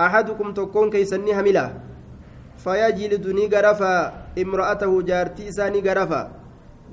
أحدكم 0.00 0.52
تكون 0.52 0.90
كيسني 0.90 1.32
هملا. 1.40 1.66
فيجلدني 2.60 3.44
غرفا 3.48 3.92
امرأته 4.38 5.02
جارتي 5.02 5.48
إساني 5.48 5.80
غرفا 5.80 6.22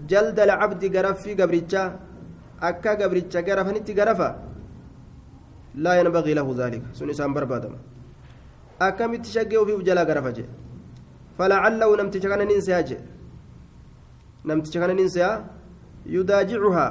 جلد 0.07 0.39
العبد 0.39 0.95
غرف 0.95 1.21
في 1.21 1.33
غبريتشا 1.35 1.83
أكا 2.61 2.91
غبريتشا 3.03 3.39
غرفنتي 3.39 3.93
غرفا 3.93 4.29
لا 5.75 5.99
ينبغي 5.99 6.33
له 6.33 6.47
ذلك. 6.57 6.81
سن 6.93 7.09
إسان 7.09 7.33
بربادم. 7.33 7.75
أكمت 8.81 9.25
شقه 9.25 9.65
في 9.65 9.73
وجلا 9.73 10.03
غرفا 10.03 10.29
جي. 10.29 10.45
فلعله 11.37 11.89
نمت 11.99 12.17
شكنا 12.23 12.43
ننسى 12.43 12.83
جي. 12.83 12.97
نمت 14.45 14.65
شكنا 14.71 14.93
ننسى 14.93 15.43
يداجعها. 16.05 16.87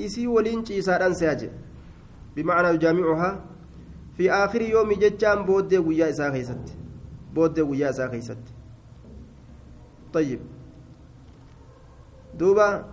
إسي 0.00 0.26
ولينشي 0.26 0.82
ساران 0.82 1.14
سياجي 1.14 1.50
بمعنى 2.35 2.67
يجامعها 2.75 3.39
في 4.17 4.31
آخر 4.31 4.61
يوم 4.61 4.93
جتان 4.93 5.45
بود 5.45 5.73
ويا 5.73 6.09
إسا 6.09 6.31
خيست 6.31 6.65
بود 7.35 7.59
ويا 7.59 7.89
إسا 7.89 8.07
خيست 8.07 8.37
طيب 10.13 10.39
دوبا 12.39 12.85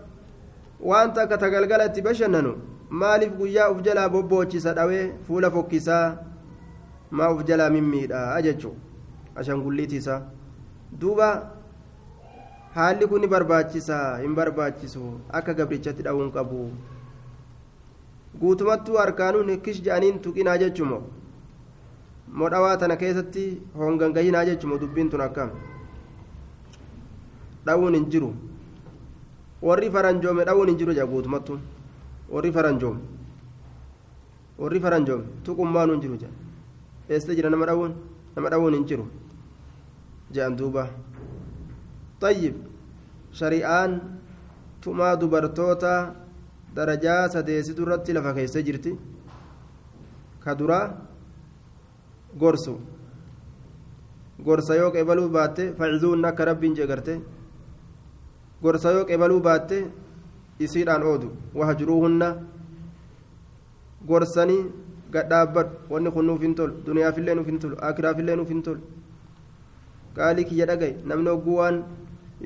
وأنت 0.80 1.20
كتغلغلت 1.20 2.00
بشننو 2.00 2.54
maaliif 3.00 3.32
guyyaa 3.38 3.70
uf 3.72 3.82
jalaa 3.82 4.08
bobboochisa 4.08 4.72
dhawee 4.78 5.04
fuula 5.26 5.50
fokkisaa 5.50 6.16
maa 7.10 7.30
uf 7.34 7.44
jalaa 7.48 7.70
mimmiidha 7.76 8.42
jechuu 8.46 8.74
ashangulliitiisa 9.42 10.18
duuba 11.00 11.28
haalli 12.74 13.06
kun 13.12 13.20
ni 13.20 13.30
barbaachisa 13.34 13.98
hin 14.22 14.34
barbaachisu 14.38 15.08
akka 15.40 15.54
gabrichatti 15.60 16.06
dha'uun 16.08 16.30
qabu 16.36 16.60
guutumattuu 18.41 18.97
harkaanuun 19.01 19.51
kish 19.65 19.81
jedhaniin 19.85 20.19
tuqinaa 20.25 20.57
jechumo 20.63 20.99
modhawaa 22.41 22.77
tana 22.83 22.95
keessatti 23.01 23.43
hongangayinaa 23.81 24.45
jechumo 24.49 24.77
dubbiin 24.83 25.09
tun 25.13 25.21
akkam 25.27 25.49
dha'uun 27.65 27.95
hin 27.99 28.05
jiru 28.15 28.29
warri 29.69 29.89
faranjoome 29.95 30.45
dha'uun 30.49 30.67
hin 30.71 30.77
jiru 30.81 30.93
jaa 30.99 31.05
guutumattuun 31.13 31.61
warri 32.35 32.51
faranjoome 32.57 32.99
warri 34.61 34.79
faranjoome 34.85 35.25
tuqummaan 35.49 35.91
hin 35.95 36.01
jiru 36.05 36.17
jaa 36.23 36.31
eessa 37.17 37.35
jira 37.39 37.49
nama 37.55 37.65
dha'uun 37.71 37.93
nama 38.35 38.49
dha'uun 38.55 38.73
hin 38.79 38.85
jiru 38.93 39.05
jedhan 40.31 40.55
duuba 40.63 40.87
طيب 42.23 42.55
shari'aan 43.39 43.91
tumaa 44.83 45.15
dubartoota 45.21 45.91
darajaa 46.75 47.29
sadeesitu 47.29 47.81
irratti 47.85 48.13
lafa 48.13 48.33
keessa 48.33 48.61
jirti. 48.61 48.91
Ka 50.43 50.55
duraa 50.55 50.85
gorsu. 52.37 52.73
Gorsa 54.45 54.75
yoo 54.75 54.91
qeebaluu 54.91 55.29
baatte 55.29 55.63
facizuun 55.77 56.25
akka 56.25 56.45
rabbiin 56.45 56.75
jeegarte 56.75 57.13
gorsa 58.63 58.91
yoo 58.95 59.05
qeebaluu 59.05 59.39
baatte 59.47 59.77
isiidhaan 60.59 61.03
oodu. 61.03 61.31
Wahajruuhunna 61.55 62.27
gorsanii 64.07 64.63
gadhaabbadhu 65.13 65.75
wanni 65.93 66.11
kun 66.11 66.25
nuuf 66.25 66.41
hin 66.41 66.55
tolu. 66.55 66.73
Duniyaafillee 66.85 67.35
nuuf 67.35 67.47
hin 67.47 67.59
tolu. 67.59 67.75
Akiraafillee 67.89 68.35
nuuf 68.35 68.49
hin 68.49 68.61
tolu. 68.63 68.81
Qaalii 70.15 70.45
kiyya 70.49 70.65
dhagaye 70.69 70.95
namni 71.05 71.29
ogguu 71.29 71.57
waan 71.61 71.83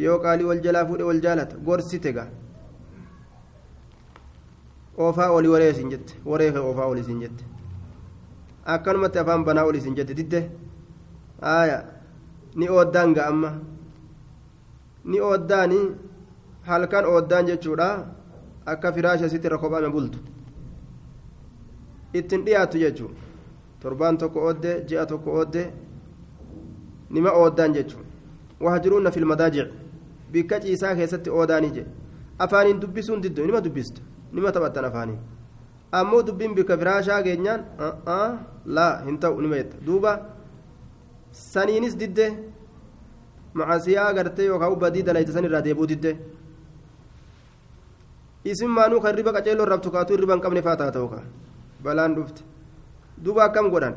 yoo 0.05 0.17
qaalii 0.23 0.47
wal 0.49 0.61
jalaa 0.65 0.85
fuudhe 0.85 1.03
wal 1.09 1.21
jaalata. 1.21 1.57
Gorsite 1.57 2.11
gaa 2.17 2.27
oofaa 4.97 5.29
olii 5.31 5.49
waree 5.55 5.69
isin 5.71 5.89
jette 5.89 6.13
waree 6.25 6.51
kee 6.51 6.59
oofaa 6.69 6.85
olii 6.85 7.01
isin 7.01 7.19
jette 7.21 7.43
akkanumatti 8.65 9.19
afaan 9.19 9.45
banaa 9.45 9.65
olii 9.65 9.79
isin 9.81 9.95
jette 9.95 10.13
didde 10.17 10.39
aaya 11.53 11.83
ni 12.55 12.69
ooddaan 12.69 13.13
ga 13.13 13.25
amma 13.27 13.49
ni 15.05 15.21
ooddaani 15.29 15.79
halkan 16.61 17.05
ooddaan 17.05 17.45
jechuudha 17.47 17.87
akka 18.65 18.91
firaasha 18.93 19.29
sitti 19.29 19.47
irra 19.47 19.89
bultu 19.91 20.19
ittin 22.13 22.45
dhiyaattu 22.45 22.77
jechuu 22.77 23.11
torbaan 23.81 24.17
tokko 24.17 24.39
oodde 24.47 24.71
ji'a 24.87 25.05
tokko 25.05 25.31
oodde 25.39 25.63
nima 27.09 27.31
ooddaan 27.31 27.73
jechuu 27.73 28.01
wahajruunna 28.63 29.11
fil 29.11 29.25
madaajic 29.25 29.69
bikka 30.31 30.59
ciisaa 30.59 30.95
keessatti 30.95 31.29
oodaanii 31.29 31.71
jedhe 31.77 31.91
afaaniin 32.39 32.81
dubbisuun 32.81 33.21
diddo 33.23 33.45
nima 33.45 33.61
dubbistu 33.65 34.01
nima 34.33 34.51
taphattan 34.51 34.85
afaaniin 34.89 35.19
ammoo 35.99 36.21
dubbiin 36.27 36.55
bika 36.59 36.77
firaashaa 36.77 37.21
geenyaan 37.27 37.61
laa 38.77 38.91
hin 39.07 39.17
ta'u 39.25 39.41
nima 39.41 39.55
jetta 39.61 39.77
duuba 39.87 40.13
saniinis 41.31 41.97
didde 41.99 42.27
macasiyaa 43.53 44.13
gartee 44.13 44.45
yookaan 44.51 44.75
badii 44.85 45.03
dalayte 45.09 45.31
san 45.35 45.45
irraa 45.49 45.61
deebuu 45.67 45.87
didde 45.91 46.11
isin 48.53 48.69
maanuu 48.77 49.01
kan 49.01 49.15
riba 49.15 49.31
qaceelloo 49.37 49.65
rabtu 49.73 49.91
kaatu 49.91 50.17
riba 50.23 50.33
hin 50.35 50.41
qabne 50.45 50.61
faa 50.67 50.75
taata'u 50.81 51.07
ka 51.13 51.21
balaan 51.83 52.15
dhufte 52.15 52.41
duuba 53.23 53.43
akkam 53.45 53.69
godhan 53.75 53.95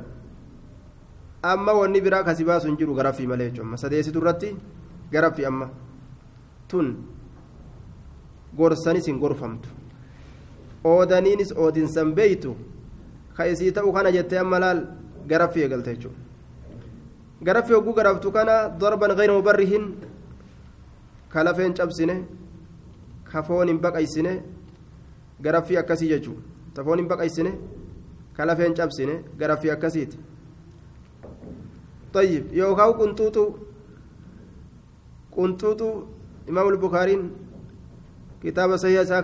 amma 1.53 1.73
wanni 1.81 2.01
biraa 2.01 2.23
kasi 2.29 2.45
baasu 2.45 2.69
hin 2.69 2.77
jiru 2.83 2.95
garaffii 2.99 3.27
malee 3.33 3.51
jechuudha 3.51 3.77
sadeessitu 3.85 4.19
irratti 4.23 4.53
garaffii 5.13 5.47
amma 5.51 5.71
tun 6.69 6.93
gorsanis 8.61 9.07
hin 9.11 9.19
gorfamtu 9.25 9.69
oodaniinis 10.91 11.53
oodinsan 11.63 12.15
beeytu 12.19 12.53
ka 13.37 13.47
isii 13.53 13.73
ta'u 13.77 13.93
kana 13.97 14.13
jettee 14.17 14.39
amma 14.45 14.59
laal 14.65 14.81
garaffii 15.31 15.63
eegalte 15.67 15.95
jechuudha 15.95 16.21
garaffii 17.47 17.77
hogguu 17.77 17.95
garaftu 17.99 18.33
kana 18.37 18.55
darban 18.81 19.17
gayra 19.19 19.35
mubarrihin 19.39 19.85
ka 21.33 21.45
lafeen 21.47 21.75
cabsine 21.79 22.17
ka 23.31 23.43
foon 23.43 23.69
hin 23.69 23.81
baqaysine 23.85 24.33
garaffii 25.45 25.81
akkasii 25.83 26.13
jechuudha 26.15 26.43
ta 26.75 26.85
foon 26.85 26.99
hin 26.99 27.09
baqaysine 27.13 27.53
ka 28.37 28.45
lafeen 28.49 28.75
cabsine 28.75 29.15
garaffii 29.39 29.75
akkasiiti 29.77 30.19
طيب 32.17 32.45
يوكاو 32.53 32.93
قنطوطو 32.93 33.47
قنطوطو 35.37 35.91
إمام 36.49 36.69
البخاري 36.69 37.17
كتاب 38.43 38.77
سيئة 38.77 39.21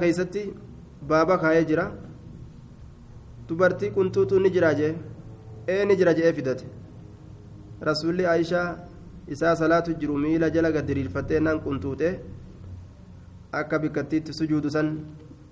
سا 1.09 1.09
كيستي 1.09 1.09
بابا 1.09 1.37
كاية 1.37 1.63
جرا 1.63 1.87
تبرتي 3.49 3.89
قنطوطو 3.89 4.39
نجرا 4.39 4.73
جي 4.73 4.95
إيه 5.69 5.85
نجرا 5.85 6.13
جي 6.13 6.33
فدت 6.33 6.65
رسول 7.83 8.27
عائشة 8.27 8.93
isaa 9.29 9.57
salaatu 9.57 9.95
jiru 9.95 10.17
miila 10.19 10.51
jala 10.51 10.73
gaddiriirfattee 10.73 11.41
naan 11.41 11.61
quntuute 11.61 12.21
akka 13.53 13.79
bikkattiitti 13.79 14.33
sujuudu 14.33 14.71
san 14.71 14.99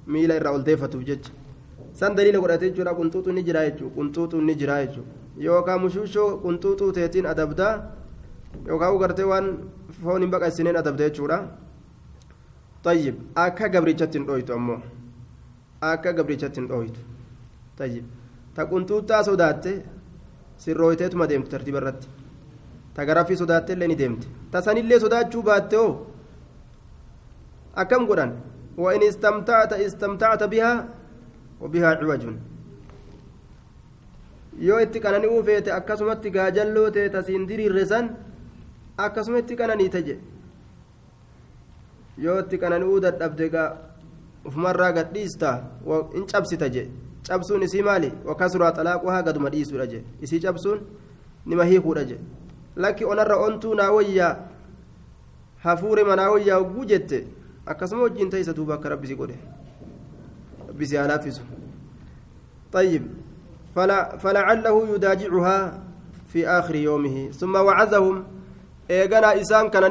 miila 0.07 0.37
irraa 0.37 0.52
ol 0.52 0.64
deeffatuuf 0.64 1.04
jecha 1.04 1.33
san 1.92 2.14
daliila 2.16 2.40
godhatee 2.40 2.71
jechuudha 2.71 2.95
quntuutu 2.95 3.33
ni 3.33 3.42
jira 3.42 3.64
jechuudha 3.71 3.95
quntuutu 3.95 4.40
ni 4.42 4.54
jira 4.54 4.87
jechuudha 4.87 5.11
yookaan 5.47 5.80
mushuushoo 5.80 6.38
quntuutuu 6.45 6.92
teetiin 6.92 7.26
adabdaa 7.26 7.75
yookaan 8.66 8.99
gartee 8.99 9.25
waan 9.25 9.47
foon 10.02 10.23
hin 10.23 10.30
baqasineen 10.30 10.76
adabda 10.83 11.09
jechuudha 11.09 11.38
tayyib 12.83 13.16
akka 13.35 13.69
gabrichatti 13.69 14.19
hin 14.19 14.26
dhooytu 14.26 14.52
ammoo 14.59 14.80
akka 15.92 16.14
gabrichatti 16.18 16.60
hin 16.62 16.68
dhooytu 16.72 17.00
tayyib 17.78 18.06
ta 18.56 18.66
quntuuttaa 18.72 19.22
sodaatte 19.30 19.72
sirrooyteetuma 20.66 21.28
deemtu 21.32 21.50
tartiiba 21.54 21.78
irratti 21.84 22.08
ta 22.96 23.06
garaffii 23.12 23.38
sodaatte 23.44 23.74
illee 23.78 23.88
ni 23.92 23.96
deemte 24.02 24.28
ta 24.52 24.62
sanillee 24.68 25.00
sodaachuu 25.06 25.44
baatte 25.52 25.75
hoo 25.84 25.94
akkam 27.86 28.06
godhan 28.12 28.34
وإن 28.84 29.04
استمتعت 29.12 29.74
استمتعت 29.74 30.44
بها 30.44 30.74
وبها 31.62 31.90
عوج 31.96 32.24
yoo 34.68 34.80
itti 34.86 35.00
qanani'uu 35.06 35.44
feete 35.48 35.72
akkasumatti 35.78 36.30
gaajalloo 36.36 36.90
ta'e 36.96 37.10
tasiin 37.14 37.46
diriirre 37.48 37.86
san 37.92 38.06
akkasuma 39.06 39.38
itti 39.44 39.56
qananiite 39.62 40.00
je 40.08 40.16
yoo 42.25 42.38
itti 42.44 42.58
qanani'uu 42.64 43.00
dadhabde 43.06 43.50
gaa 43.56 43.70
ufumarraa 44.45 44.93
gadhiista 44.93 45.63
in 46.15 46.27
cabsita 46.27 46.69
je 46.69 46.89
cabsuun 47.29 47.63
isii 47.63 47.83
maali 47.83 48.13
wakasuraa 48.25 48.73
xalaaquhaa 48.73 49.23
gaduma 49.23 49.51
dhiisuudha 49.51 49.87
je 49.87 50.05
isii 50.23 50.41
cabsuun 50.41 50.81
nima 51.47 51.65
hiikuudha 51.65 52.05
je 52.05 52.19
lakki 52.76 53.05
onarra 53.05 53.37
ontuu 53.37 53.75
naa 53.75 53.91
wayyaa 53.91 54.37
hafuure 55.63 56.05
manaa 56.05 56.31
wayyaa 56.31 56.59
hogguu 56.59 56.85
jette 56.85 57.26
akkasuma 57.67 58.03
wajjiin 58.03 58.31
ta'isa 58.31 58.53
duuba 58.53 58.75
akka 58.75 58.89
rabbisi 58.89 59.15
godhe 59.15 59.39
rabbisi 60.69 60.97
haa 60.97 61.07
laaffisu 61.07 61.43
طيب 62.73 63.03
فلا 63.75 64.17
فلعله 64.17 64.95
يداجعها 64.95 65.83
في 66.33 66.49
آخر 66.49 66.75
يومه 66.75 67.31
ثم 67.31 67.55
وعزهم 67.55 68.25
إيغانا 68.91 69.41
إسان 69.41 69.69
كان 69.75 69.91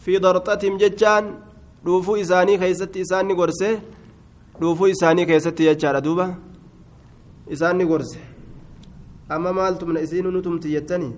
في 0.00 0.18
ضرطتهم 0.18 0.76
ججان 0.76 1.34
dhuufuu 1.84 2.16
isaanii 2.16 2.58
keessatti 2.58 3.00
isaan 3.00 3.26
ni 3.26 3.34
gorse. 3.34 3.80
Dhuufuu 4.60 4.86
isaanii 4.86 5.26
keessatti 5.26 5.64
jechaadha 5.64 6.00
duuba. 6.00 6.36
Isaan 7.50 7.76
ni 7.78 7.84
gorse. 7.86 8.18
Amma 9.28 9.52
maaltumna 9.52 10.00
isiinu 10.00 10.30
nutumti 10.30 10.70
jettanii 10.70 11.12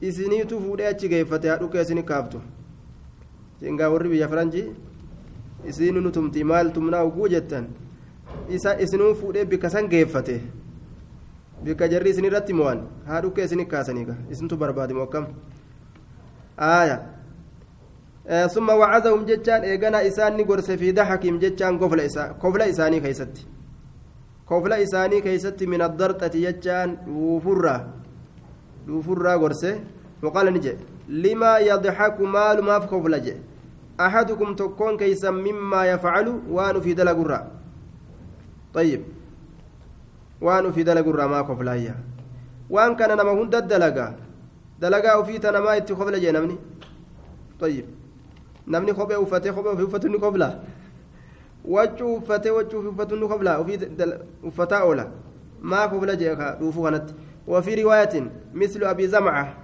isiniitu 0.00 0.60
fuudhee 0.60 0.86
achi 0.88 1.08
geeffate 1.08 1.48
haa 1.48 1.56
dhukkee 1.56 1.82
isini 1.82 2.02
kaaftu. 2.02 2.40
Singaa 3.60 3.88
warri 3.92 4.08
biyya 4.08 4.28
faranjii 4.28 4.64
isiinu 5.68 6.00
nutumti 6.00 6.44
maaltumnaa 6.44 7.04
uguu 7.04 7.28
jettan? 7.28 7.66
Isa 8.48 8.80
isinuu 8.80 9.14
fuudhee 9.14 9.44
bikka 9.44 9.70
san 9.70 9.88
geeffate. 9.88 10.40
Bikka 11.64 11.88
jarri 11.88 12.10
isin 12.10 12.24
irratti 12.24 12.52
mo'an. 12.52 12.80
Haa 13.06 13.20
dhukkee 13.22 13.44
isin 13.44 13.66
kaasaniiga. 13.66 14.14
Isintu 14.30 14.56
barbaade 14.56 14.94
moo 14.94 15.02
akkam? 15.04 15.26
Aaya 16.58 17.00
ثم 18.30 18.68
وعزهم 18.68 19.24
جتان 19.26 19.60
إيغانا 19.62 20.06
إسان 20.06 20.36
نقرس 20.36 20.70
في 20.70 20.92
ضحكهم 20.92 21.38
جتان 21.38 21.78
كفل 21.82 22.00
إسان 22.00 22.28
كفل 22.42 22.62
إساني 22.62 23.00
كيستي 23.00 23.42
كفل 24.50 24.72
إساني 24.72 25.20
كيستي 25.20 25.66
من 25.66 25.82
الضرطة 25.82 26.34
جتان 26.46 26.88
وفرة 27.10 27.76
وفرة 28.88 29.32
قرسه 29.42 29.74
وقال 30.22 30.46
نجي 30.54 30.74
لما 31.08 31.58
يضحك 31.58 32.20
مال 32.20 32.58
ما 32.62 32.78
في 32.78 32.86
كفل 32.86 33.14
جي 33.22 33.34
أحدكم 34.00 34.54
تكون 34.54 34.96
كيسا 34.96 35.30
مما 35.30 35.80
يفعل 35.92 36.26
وان 36.50 36.80
في 36.80 36.94
دلق 36.94 37.18
الرّ 37.24 37.34
طيب 38.74 39.02
وان 40.40 40.72
في 40.72 40.82
دلق 40.82 41.06
الرّ 41.08 41.42
كفلايا 41.48 41.94
وان 42.70 42.96
كان 42.96 43.10
نما 43.18 43.32
هند 43.32 43.54
الدلقا 43.54 44.08
دلقا 44.80 45.14
وفي 45.14 45.38
تنما 45.38 45.74
يتخفل 45.74 46.20
جي 46.20 46.30
نمني 46.32 46.56
طيب 47.60 47.86
namni 48.70 48.92
kophee 48.94 49.16
uffatee 49.24 49.52
kophee 49.52 49.72
ofii 49.74 49.84
uffatu 49.90 50.08
ni 50.08 50.18
kofla? 50.18 50.48
Waccuu 51.64 52.14
uffatee 52.20 52.50
waccuu 52.50 52.78
ofii 52.78 52.88
uffatu 52.94 53.16
ni 53.16 53.28
kofla? 53.28 53.58
Ofii 53.58 53.78
uffataa 54.48 54.84
oola? 54.84 55.06
Maa 55.62 55.88
kofla 55.88 56.16
jee 56.16 56.34
dhuufuu 56.60 56.82
kanatti? 56.82 57.14
وفي 57.50 57.74
رواية 57.82 58.14
مثل 58.54 58.84
أبي 58.84 59.06
زمعة 59.08 59.54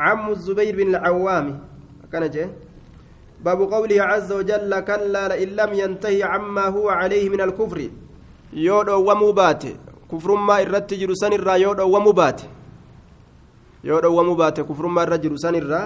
عم 0.00 0.30
الزبير 0.30 0.76
بن 0.76 0.88
العوام 0.94 1.60
كان 2.12 2.30
جه 2.30 2.50
باب 3.44 3.60
قوله 3.72 4.02
عز 4.02 4.32
وجل 4.32 4.80
كلا 4.80 5.28
لئن 5.28 5.48
لم 5.48 5.70
ينتهي 5.72 6.22
عما 6.22 6.64
هو 6.68 6.88
عليه 6.88 7.28
من 7.28 7.40
الكفر 7.40 7.90
يودو 8.52 9.10
ومبات 9.10 9.62
كفر 10.12 10.30
ما 10.34 10.60
إرت 10.62 10.94
جرسان 10.94 11.32
الرا 11.32 11.54
يودو 11.54 11.96
ومبات 11.96 12.40
يودو 13.84 14.10
ومبات 14.20 14.60
كفر 14.60 14.86
ما 14.86 15.02
الرجل 15.02 15.38
سن 15.38 15.54
الرا 15.54 15.82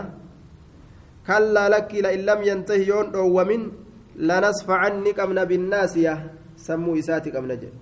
كلا 1.27 1.65
لك 1.75 1.91
لئن 2.05 2.21
لم 2.29 2.41
ينتهي 2.51 2.87
يون 2.91 3.07
ومن 3.37 3.61
لنصفعني 4.29 5.11
قمنا 5.19 5.45
بالناسية 5.51 6.15
سمو 6.67 6.99
إساتي 7.01 7.31
قمنا 7.35 7.55
جل 7.63 7.75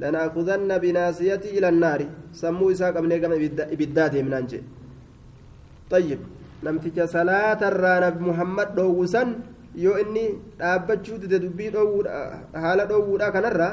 لنأخذن 0.00 0.70
بناسيتي 0.84 1.48
إلى 1.58 1.68
النار 1.68 2.00
سمو 2.40 2.70
إساء 2.70 2.90
قمنا 2.96 3.16
قمنا 3.22 3.64
إبداد 3.74 4.14
من 4.26 4.34
أنجل 4.40 4.62
طيب 5.92 6.20
نمتك 6.64 6.98
صلاة 7.16 7.60
الرانا 7.70 8.08
محمد 8.28 8.68
دوسن 8.74 9.28
yoo 9.76 9.98
inni 10.00 10.22
dhaabbachuu 10.58 11.18
dide 11.22 11.38
dubbii 11.38 11.70
haala 12.62 12.86
dhoowwuudha 12.90 13.32
kanarra 13.32 13.68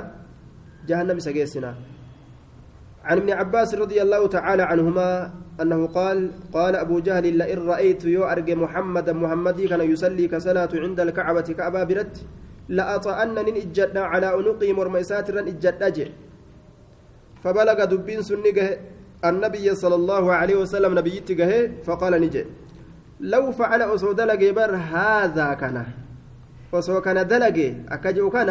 jahannam 0.87 1.17
isa 1.17 1.31
geessinaa. 1.31 1.75
عن 3.03 3.17
ابن 3.17 3.29
عباس 3.31 3.75
رضي 3.75 4.01
الله 4.01 4.27
تعالى 4.27 4.63
عنهما 4.63 5.31
أنه 5.61 5.87
قال 5.87 6.31
قال 6.53 6.75
أبو 6.75 6.99
جهل 6.99 7.37
لئن 7.37 7.59
رأيت 7.67 8.05
يو 8.05 8.23
محمدا 8.63 9.13
محمدي 9.13 9.67
كان 9.67 9.81
يصلي 9.91 10.27
كصلاة 10.27 10.69
عند 10.73 10.99
الكعبة 10.99 11.47
كأبا 11.57 11.83
برت 11.83 12.15
لأطأن 12.69 13.37
إجدنا 13.37 14.01
على 14.01 14.27
أنقي 14.39 14.73
مرميسات 14.73 15.31
رن 15.31 15.47
إجدنا 15.47 16.07
فبلغ 17.43 17.77
دبين 17.91 18.21
سنقه 18.21 18.69
النبي 19.29 19.75
صلى 19.75 19.95
الله 19.95 20.33
عليه 20.33 20.55
وسلم 20.55 20.91
نبيتقه 20.99 21.51
فقال 21.85 22.13
نجي 22.21 22.45
لو 23.19 23.51
فعل 23.51 23.81
أسو 23.81 24.11
دلقي 24.11 24.51
بر 24.51 24.75
هذا 24.75 25.47
كان 25.61 25.77
أسو 26.73 27.01
كان 27.01 27.27
دلقي 27.27 27.67
أكجو 27.95 28.29
كان؟ 28.29 28.49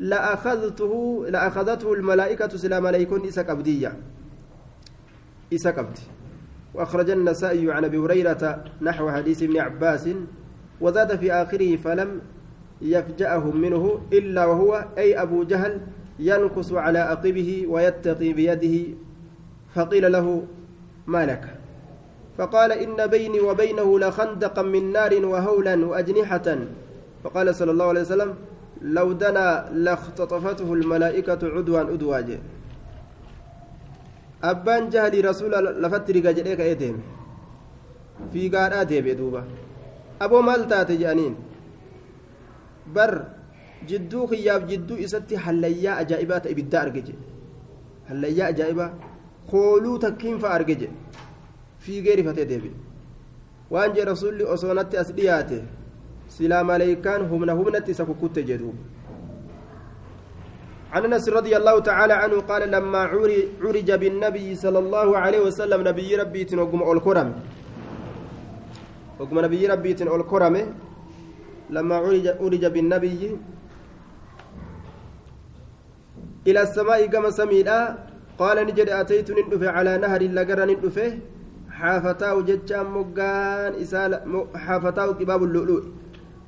لأخذته 0.00 1.24
لأخذته 1.28 1.92
الملائكة 1.92 2.56
سلا 2.56 2.80
ملائكون 2.80 3.26
إسا 3.26 3.42
قبدية 3.42 3.92
إسا 5.52 5.70
قبد 5.70 5.98
وأخرج 6.74 7.10
النسائي 7.10 7.72
عن 7.72 7.84
أبي 7.84 7.98
هريرة 7.98 8.64
نحو 8.82 9.10
حديث 9.10 9.42
ابن 9.42 9.56
عباس 9.58 10.08
وزاد 10.80 11.16
في 11.16 11.32
آخره 11.32 11.76
فلم 11.76 12.20
يفجأهم 12.82 13.60
منه 13.60 14.00
إلا 14.12 14.46
وهو 14.46 14.84
أي 14.98 15.22
أبو 15.22 15.42
جهل 15.42 15.80
ينكس 16.18 16.72
على 16.72 16.98
عقبه 16.98 17.64
ويتقي 17.68 18.32
بيده 18.32 18.96
فقيل 19.74 20.12
له 20.12 20.44
ما 21.06 21.26
لك؟ 21.26 21.44
فقال 22.38 22.72
إن 22.72 23.06
بيني 23.06 23.40
وبينه 23.40 23.98
لخندقا 23.98 24.62
من 24.62 24.92
نار 24.92 25.26
وهولا 25.26 25.86
وأجنحة. 25.86 26.58
فقال 27.24 27.54
صلى 27.54 27.70
الله 27.70 27.84
عليه 27.84 28.00
وسلم 28.00 28.34
لو 28.82 29.12
دنا 29.12 29.68
لاختطفته 29.72 30.72
الملائكة 30.72 31.38
عدوا 31.56 31.80
أدواج 31.94 32.38
أبان 34.44 34.88
جهلي 34.90 35.20
رسول 35.20 35.52
لفتر 35.82 36.14
قجريك 36.28 36.60
إيديم 36.60 37.02
في 38.32 38.48
قارات 38.48 38.92
دوبا 38.92 39.44
أبو 40.22 40.40
مالتات 40.40 40.92
جانين 40.92 41.34
بر 42.94 43.24
jidduu 43.88 44.26
kiyyaaf 44.28 44.66
jidduu 44.68 44.96
isatti 45.06 45.34
hallayyaa 45.44 45.96
ajaa'ibaata 46.02 46.50
ibiddaa 46.54 46.80
arge 46.86 47.02
jedhe 47.06 47.22
hallayyaa 48.08 48.48
ajaa'ibaa 48.52 48.90
kooluu 49.50 49.98
takkiin 50.04 50.38
fa'a 50.42 50.54
arge 50.58 50.74
jedhe 50.82 50.96
fiigee 51.86 52.16
rifatee 52.20 52.46
deebi'e 52.50 52.74
waan 53.76 53.94
jee 53.96 54.04
rasuulli 54.12 54.44
silaa 56.34 56.64
maleeykaan 56.70 57.22
humna 57.30 57.58
humnatti 57.58 57.90
isa 57.94 58.04
kukkutte 58.08 58.42
jedhuuba 58.52 59.00
عن 60.90 61.04
أنس 61.06 61.28
رضي 61.28 61.54
الله 61.56 61.76
تعالى 61.80 62.12
عنه 62.12 62.36
قال 62.50 62.62
لما 62.70 62.98
عرج 63.62 63.88
بالنبي 64.02 64.48
صلى 64.54 64.78
الله 64.78 65.08
عليه 65.18 65.40
وسلم 65.46 65.80
نبي 65.88 66.10
ربي 66.22 66.44
تنقم 66.50 66.82
الكرم 66.82 67.28
وقم 69.18 69.36
نبي 69.46 69.62
ربي 69.66 69.90
الكرم 70.02 70.56
لما 71.70 71.96
عرج 72.04 72.26
عرج 72.42 72.64
بالنبي 72.74 73.22
إلى 76.46 76.60
السماء 76.62 77.06
كما 77.06 77.30
سميدا 77.30 77.78
قال 78.38 78.56
نجد 78.66 78.88
أتيت 78.88 79.28
ندفع 79.30 79.70
على 79.70 79.92
نهر 80.02 80.22
لقر 80.36 80.60
ندفه 80.70 81.08
جتشان 82.48 82.86
moggaan 82.96 83.72
isaa 83.78 84.20
حافتاو 84.54 85.14
كباب 85.14 85.42
اللؤلؤ. 85.48 85.99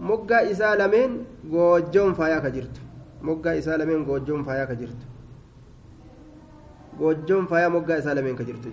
Moggaa 0.09 0.43
isaa 0.53 0.75
lameen 0.81 1.13
goojjoon 1.53 2.15
faayaa 2.19 2.41
ka 2.47 2.51
jirtu 2.57 2.81
moggaa 3.29 3.55
isaa 3.61 3.77
lameen 3.83 4.05
goojjoon 4.09 4.45
faayaa 4.49 4.67
ka 4.71 4.77
jirtu 4.81 5.07
goojjoon 7.01 7.47
faayaa 7.53 7.71
moggaa 7.77 7.99
isaa 8.05 8.15
lameen 8.21 8.37
ka 8.43 8.45
jirtu 8.51 8.69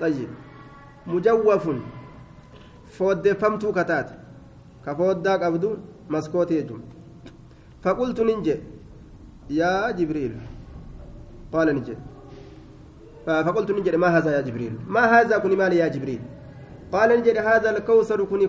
طيب 0.00 0.28
مجوف 1.06 1.64
fooddeeffamtuu 2.98 3.72
kataate 3.78 4.14
ka 4.84 4.94
fooddaa 5.00 5.38
qabdu 5.42 5.68
maskootii 6.14 6.56
jechuun 6.60 6.82
faqultu 7.84 8.24
nin 8.28 8.40
jedhe 8.46 8.64
yaa 9.58 9.92
jibriil 9.98 10.34
qaala 11.52 11.72
ni 11.72 11.82
jedhe 11.88 12.02
فقلت 13.26 13.70
نجد 13.70 13.94
ما 13.94 14.08
هذا 14.18 14.30
يا 14.36 14.40
جبريل 14.40 14.74
ما 14.88 15.00
هذا 15.20 15.38
كن 15.38 15.56
مالي 15.56 15.76
يا 15.76 15.88
جبريل 15.88 16.20
قال 16.92 17.10
نجد 17.20 17.36
هذا 17.36 17.70
الكوثر 17.70 18.24
كن 18.24 18.46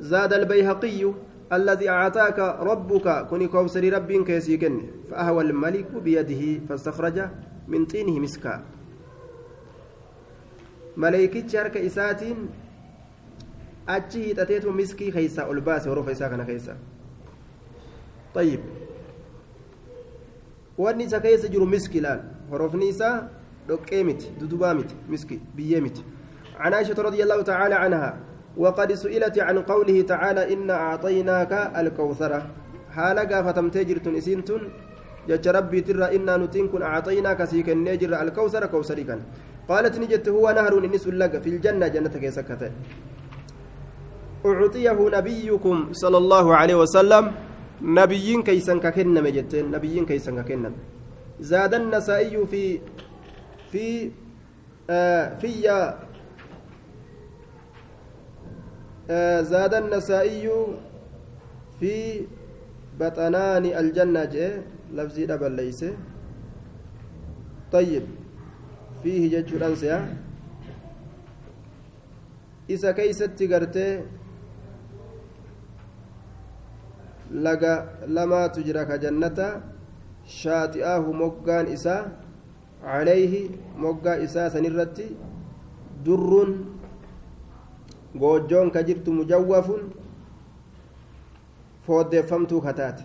زاد 0.00 0.32
البيهقي 0.32 1.12
الذي 1.52 1.88
أعطاك 1.88 2.38
ربك 2.60 3.26
كن 3.30 3.46
كوثر 3.48 3.92
رب 3.92 4.12
كيسيكن 4.12 4.82
فأهوى 5.10 5.42
الملك 5.44 5.90
بيده 6.04 6.60
فاستخرج 6.68 7.22
من 7.68 7.86
طينه 7.86 8.18
مسكا 8.20 8.62
ملائكة 10.96 11.48
شارك 11.48 11.76
إساتين 11.76 12.48
miskii 13.88 15.12
keeysaa 15.12 15.48
ol 15.48 15.60
baase 15.60 15.88
horofa 15.88 16.12
isaa 16.12 16.28
kana 16.28 16.44
keessa 16.44 16.76
طيب 18.34 18.60
wanni 20.78 21.04
isa 21.04 21.20
keessa 21.20 21.48
jiru 21.48 21.66
miski 21.66 22.00
laal 22.00 22.20
horofni 22.50 22.88
isaa 22.88 23.28
dhoqqee 23.68 24.04
miti 24.04 24.28
dudubaa 24.40 24.74
miti 24.74 24.94
miski 25.08 25.40
biyyee 25.56 25.80
miti 25.80 26.04
عن 26.58 26.74
عائشة 26.74 27.02
رضي 27.02 27.22
الله 27.22 27.42
تعالى 27.42 27.74
عنها 27.74 28.18
وقد 28.56 28.92
سئلت 28.92 29.38
عن 29.38 29.58
قوله 29.58 30.02
تعالى 30.02 30.52
إنا 30.52 30.74
أعطيناك 30.74 31.52
الكوثر. 31.76 32.32
حال 32.94 33.18
قافة 33.18 33.58
تجرت 33.68 34.06
إسنتن. 34.06 34.62
جت 35.28 35.48
ربي 35.48 35.80
ترى 35.80 36.16
إنا 36.16 36.36
نتنكن 36.36 36.82
أعطيناك 36.82 37.44
سيك 37.44 37.68
النجر 37.70 38.22
الكوثر 38.22 38.66
كوثري 38.66 39.04
كان. 39.04 39.20
قالت 39.68 39.98
نجت 39.98 40.28
هو 40.28 40.50
نهر 40.50 40.78
النس 40.78 41.06
لك 41.08 41.42
في 41.42 41.48
الجنة 41.50 41.88
جنة 41.88 42.08
كيسكته 42.08 42.70
أعطيه 44.46 44.98
نبيكم 45.18 45.76
صلى 45.92 46.18
الله 46.18 46.46
عليه 46.56 46.74
وسلم. 46.74 47.24
نبيين 47.82 48.42
كيسن 48.42 48.80
ككنم 48.80 49.26
جتين 49.26 49.70
نبيين 49.70 50.06
كيسن 50.06 50.42
ككنم 50.42 50.74
زاد 51.40 51.74
النسائي 51.74 52.46
في 52.46 52.80
في 53.70 54.10
آه 54.90 55.38
في 55.38 55.70
زاد 59.42 59.74
النسائي 59.74 60.50
في 61.80 62.20
بطنان 63.00 63.64
الجنة 63.64 64.36
لفظي 64.94 65.26
دبل 65.26 65.52
ليس 65.52 65.84
طيب 67.72 68.04
فيه 69.02 69.22
جج 69.40 69.62
أنسيا 69.62 69.98
إذا 72.70 72.90
كيست 72.92 73.32
laga 77.32 78.00
lamaatu 78.08 78.64
jira 78.64 78.86
ka 78.88 78.96
jannata 78.98 79.60
shaati'aahu 80.24 81.12
moggaan 81.12 81.68
isaa 81.68 82.08
calayhi 82.80 83.52
moggaa 83.76 84.16
isaa 84.24 84.48
sanirratti 84.50 85.12
durrun 86.04 86.77
goojjoon 88.20 88.70
ka 88.70 88.82
jirtu 88.82 89.12
mujawwafun 89.12 89.82
fooddeeffamtuu 91.86 92.60
kataate 92.60 93.04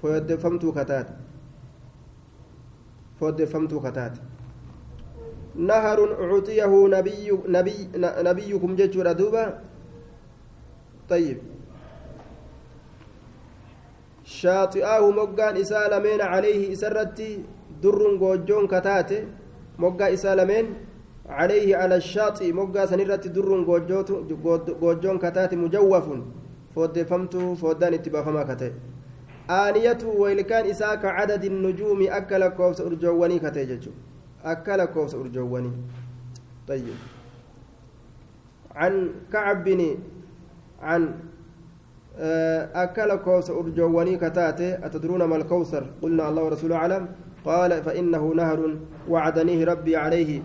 fooddeeffamtuu 0.00 0.72
kataate 0.72 1.12
fooddeeffamtuu 3.18 3.80
kataate 3.80 4.20
naharun 5.70 6.10
ucutiyahu 6.24 6.88
nabiyyukum 8.22 8.76
jechuudha 8.76 9.14
duuba 9.14 9.44
طيب 11.08 11.38
shaaxi'aahu 14.24 15.12
moggaan 15.12 15.56
isaa 15.60 15.88
lameen 15.92 16.18
calayhi 16.18 16.72
isarratti 16.74 17.44
durrun 17.82 18.16
goojjoon 18.22 18.68
kataate 18.68 19.18
moggaa 19.78 20.08
isaa 20.16 20.36
lameen 20.40 20.66
calayhi 21.28 21.72
cala 21.72 22.00
shaaxi 22.00 22.52
moggaa 22.52 22.86
sanirratti 22.86 23.28
durrun 23.28 23.64
goojjoon 24.80 25.18
kataate 25.18 25.56
mujawwafun 25.56 26.24
fooddeeffamtuu 26.74 27.56
fooddaan 27.56 27.94
itti 27.94 28.10
baafamaa 28.10 28.44
kate 28.44 28.72
aaniyatu 29.58 30.20
weelkaan 30.20 30.66
isaa 30.66 30.96
ka 30.96 31.16
cadadi 31.18 31.50
nujuumi 31.50 32.08
akka 32.20 32.38
lakkoofsa 32.38 32.84
urjoowwanii 32.84 33.40
kate 33.40 33.66
jechu 33.66 33.90
akka 34.44 34.76
lakkoofsa 34.76 35.18
urjoowwanii 35.18 35.76
طيب 36.68 36.96
عن 38.74 39.10
كعب 39.32 39.64
بن 39.64 39.96
عن 40.82 41.14
أكل 42.74 43.16
كوس 43.16 43.50
أرجواني 43.50 44.16
كتاتي 44.16 44.86
أتدرون 44.86 45.24
ما 45.24 45.36
الكوثر 45.36 45.86
قلنا 46.02 46.28
الله 46.28 46.42
ورسوله 46.44 46.76
أعلم 46.76 47.08
قال 47.44 47.82
فإنه 47.82 48.34
نهر 48.34 48.76
وعدنيه 49.08 49.64
ربي 49.64 49.96
عليه 49.96 50.42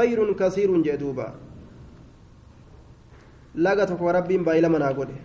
خير 0.00 0.18
كثير 0.32 0.70
جدوبا. 0.82 1.28
لقتك 3.54 4.00
وربي 4.00 4.36
بايلا 4.48 4.68
من 4.72 4.82
أقوله 4.82 5.18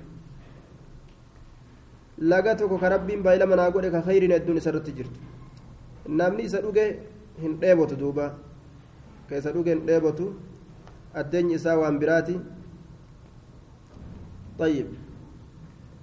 لقتك 2.19 2.71
كربي 2.81 3.15
بايلا 3.25 3.45
من 3.45 3.59
أقوله 3.59 3.89
كخير 3.95 4.23
الدنيا 4.35 4.59
سرت 4.67 4.89
جرت. 4.97 5.15
namni 6.07 6.45
isa 6.45 6.61
dhuge 6.61 6.99
hin 7.41 7.57
dheebotu 7.59 7.95
duuba 7.97 8.37
ka 9.29 9.37
isa 9.37 9.51
dhuge 9.51 9.73
hin 9.73 9.85
dheebotu 9.85 10.33
addeenyi 11.13 11.55
isaa 11.57 11.77
waan 11.77 11.99
biraati 11.99 12.37
طيب 14.59 14.87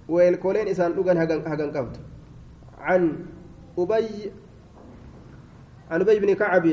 ويلكولين 0.09 0.69
إسان 0.69 0.93
لغن 0.93 1.17
هغن 1.17 1.71
قبض 1.73 1.97
عن 2.79 3.03
أبي 3.79 4.29
عن 5.91 6.01
أبي 6.01 6.19
بن 6.21 6.31
كعب 6.37 6.67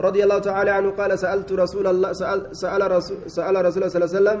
رضي 0.00 0.20
الله 0.24 0.38
تعالى 0.38 0.70
عنه 0.70 0.90
قال 0.90 1.18
سألت 1.18 1.52
رسول 1.52 1.86
الله 1.86 2.12
سأل, 2.12 2.56
سأل 2.56 2.82
رسول 2.90 3.16
سأل 3.30 3.56
رسول 3.64 3.82
الله 3.82 3.88
صلى 3.88 4.04
الله 4.04 4.10
عليه 4.12 4.20
وسلم 4.20 4.40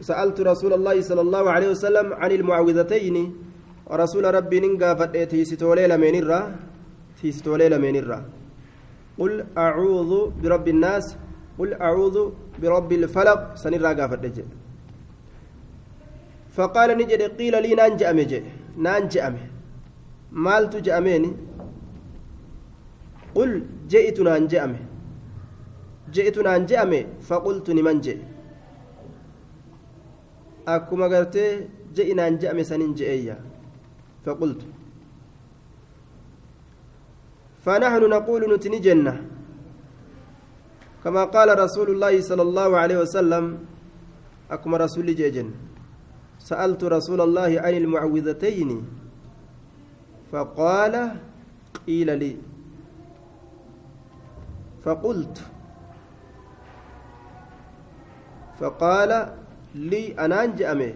سألت 0.00 0.38
رسول 0.40 0.72
الله 0.72 0.96
صلى 1.00 1.20
الله 1.20 1.44
عليه 1.50 1.68
وسلم 1.70 2.06
عن 2.12 2.30
المعوذتين. 2.32 3.16
رسول 3.90 4.24
ربي 4.34 4.60
ننقى 4.60 4.90
فتيتي 4.98 5.44
ستولي 5.44 5.86
لمن 5.86 6.14
الرا 6.22 6.40
ستولي 7.30 7.68
لمن 7.68 7.96
الرا. 7.96 8.20
قل 9.18 9.46
أعوذ 9.58 10.10
برب 10.42 10.68
الناس 10.68 11.16
قل 11.58 11.70
أعوذ 11.74 12.16
برب 12.62 12.90
الفلق 12.92 13.40
سنرى 13.54 13.94
قافت 13.94 14.44
فقال 16.56 16.88
نجد 16.98 17.22
قيل 17.38 17.54
لي 17.62 17.74
نانجأ 17.74 18.12
مجي 18.12 18.40
نانجأ 18.76 19.24
مالت 20.32 20.76
جأميني 20.76 21.32
قل 23.36 23.50
جئت 23.88 24.18
نانجأ 24.20 24.62
جئت 26.14 26.36
نانجأ 26.38 26.82
فقلت 27.28 27.66
لمن 27.70 27.98
جئ؟ 28.00 28.18
akkuma 30.66 31.06
gartee 31.08 31.70
je'inaan 31.94 32.38
je'ame 32.42 32.64
sanin 32.66 32.92
je'eeyya 32.98 33.36
فقلت. 34.26 34.62
فنحن 37.62 38.02
نقول 38.10 38.42
نتني 38.54 38.78
جنة. 38.82 39.14
كما 41.06 41.30
قال 41.30 41.58
رسول 41.58 41.94
الله 41.94 42.14
صلى 42.26 42.42
الله 42.42 42.70
عليه 42.76 42.98
وسلم 43.06 43.44
أكما 44.50 44.76
رسول 44.76 45.06
جيجن 45.14 45.54
سألت 46.42 46.82
رسول 46.84 47.20
الله 47.22 47.62
عن 47.62 47.74
المعوذتين 47.74 48.70
فقال 50.34 50.94
قيل 51.86 52.18
لي. 52.18 52.32
فقلت 54.86 55.36
فقال 58.60 59.10
lii 59.76 60.14
anaan 60.24 60.56
je'ame 60.58 60.88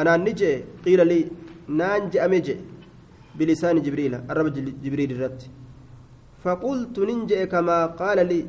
anaan 0.00 0.20
ni 0.26 0.32
jee 0.40 0.56
qiila 0.84 1.04
lii 1.12 1.24
naan 1.80 2.10
je'ame 2.12 2.38
je 2.46 2.54
bilisaani 3.38 3.80
jibriila 3.86 4.18
arraba 4.30 4.50
jibriil 4.82 5.12
irratti 5.14 5.48
faqultu 6.44 7.06
nin 7.10 7.20
je'e 7.30 7.46
kamaa 7.54 7.84
qaala 8.00 8.24
lii 8.32 8.44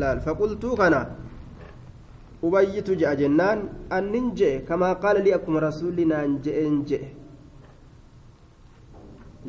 laal 0.00 0.20
faqultuu 0.26 0.74
kana 0.80 1.00
ubayyitu 2.46 2.98
je'a 3.00 3.14
jennaan 3.22 3.60
annin 3.98 4.28
je'e 4.38 4.52
kamaa 4.68 4.94
qaala 5.02 5.20
lii 5.26 5.34
akkuma 5.38 5.60
rasuulli 5.68 6.04
naan 6.12 6.36
je'een 6.44 6.76
je'e 6.90 7.08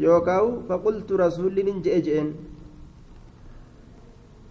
yookaawu 0.05 0.51
faqultu 0.69 1.17
rasuulli 1.25 1.63
nin 1.69 1.83
je'e 1.85 1.99
je'een 2.07 2.29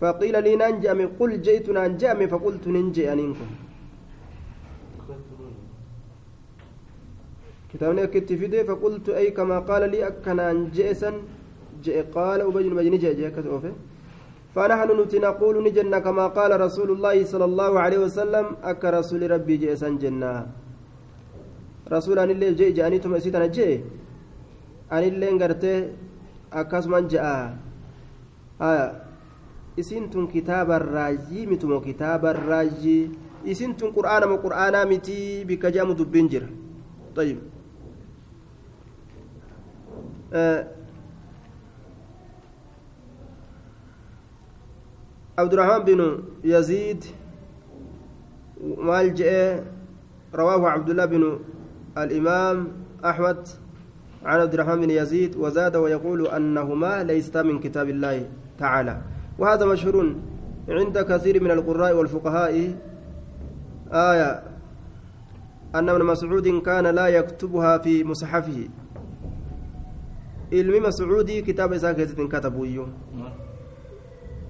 فقيل 0.03 0.35
لي 0.47 0.53
ننجأم 0.63 1.01
قل 1.19 1.33
جئت 1.47 1.67
ننجأم 1.77 2.21
فقلت 2.33 2.65
ننجأ 2.75 3.13
أنكم 3.13 3.51
كتابني 7.71 8.03
أكت 8.07 8.31
فيدي 8.41 8.61
فقلت 8.69 9.07
أي 9.19 9.31
كما 9.37 9.59
قال 9.69 9.83
لي 9.93 9.99
أكنان 10.09 10.59
جئسا 10.77 11.11
جئ 11.85 11.99
قال 12.17 12.39
أبي 12.49 12.69
المجني 12.73 12.99
جئ 13.03 13.13
جئ 13.19 13.31
كتوفه 13.37 13.73
فنحن 14.55 14.91
نقول 15.27 15.55
نجنة 15.67 15.99
كما 16.07 16.27
قال 16.37 16.51
رسول 16.67 16.89
الله 16.95 17.17
صلى 17.33 17.45
الله 17.51 17.73
عليه 17.85 17.99
وسلم 18.05 18.47
أك 18.71 18.83
رسول 18.85 19.21
ربي 19.35 19.57
جئسا 19.63 19.89
جنة. 20.03 20.35
رسول 21.95 22.17
أن 22.19 22.31
الله 22.31 22.51
جئ 22.59 22.71
جاني 22.79 22.99
ثم 23.03 23.15
أسيتنا 23.15 23.47
جئ. 23.57 23.81
أن 24.93 25.03
الله 25.11 25.29
انقرته 25.33 25.77
أكاسمان 26.53 27.09
جاء 27.09 27.25
آه. 28.61 29.02
Isintun 29.77 30.29
kitaaba 30.29 30.79
raajii 30.79 31.47
mitumo 31.47 31.81
kitaaba 31.81 32.33
raajii 32.33 33.11
isintun 33.45 33.93
qur'aana 33.93 34.27
mo 34.27 34.37
qur'aanaa 34.39 34.85
miti 34.87 35.45
bikka 35.45 35.71
jedhamu 35.71 35.95
dubbiin 35.95 36.29
jira. 36.29 36.49
طيب 37.17 37.39
عبد 45.39 45.53
الرحمن 45.53 45.85
بن 45.85 46.23
يزيد 46.45 47.05
مال 48.79 49.13
رواه 50.35 50.69
عبد 50.69 50.91
الله 50.91 51.05
بن 51.05 51.39
الإمام 51.99 52.69
أحمد 53.05 53.49
عن 54.25 54.41
عبد 54.41 54.55
الرحمن 54.55 54.81
بن 54.81 54.91
يزيد 54.91 55.37
وزاد 55.37 55.77
ويقول 55.77 56.27
أنهما 56.27 57.03
ليستا 57.05 57.43
من 57.43 57.61
كتاب 57.61 57.89
الله 57.89 58.29
تعالى 58.59 59.12
وهذا 59.43 59.67
مشهور 59.67 60.15
عند 60.71 60.99
كثير 60.99 61.43
من 61.43 61.51
القراء 61.51 61.97
والفقهاء. 61.99 62.55
آية 63.91 64.43
أن 65.75 65.89
ابن 65.89 66.03
مسعود 66.07 66.47
كان 66.63 66.87
لا 66.87 67.07
يكتبها 67.07 67.79
في 67.79 68.05
مصحفه. 68.05 68.71
kitaaba 71.43 71.77
isaa 71.77 71.95
keessatti 71.95 72.23
hin 72.23 72.29
katabu 72.29 72.67
iyyuu 72.67 72.87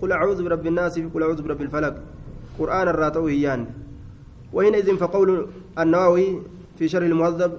قل 0.02 0.12
أعوذ 0.12 0.42
برب 0.44 0.66
الناس 0.66 0.98
قل 0.98 1.22
أعوذ 1.22 1.42
برب 1.42 1.60
الفلق. 1.62 1.94
قرآن 2.58 2.88
الراتو 2.88 3.26
هيان 3.26 3.66
وحينئذ 4.52 4.96
فقول 4.96 5.48
النووي 5.78 6.42
في 6.76 6.88
شرح 6.88 7.06
المهذب 7.06 7.52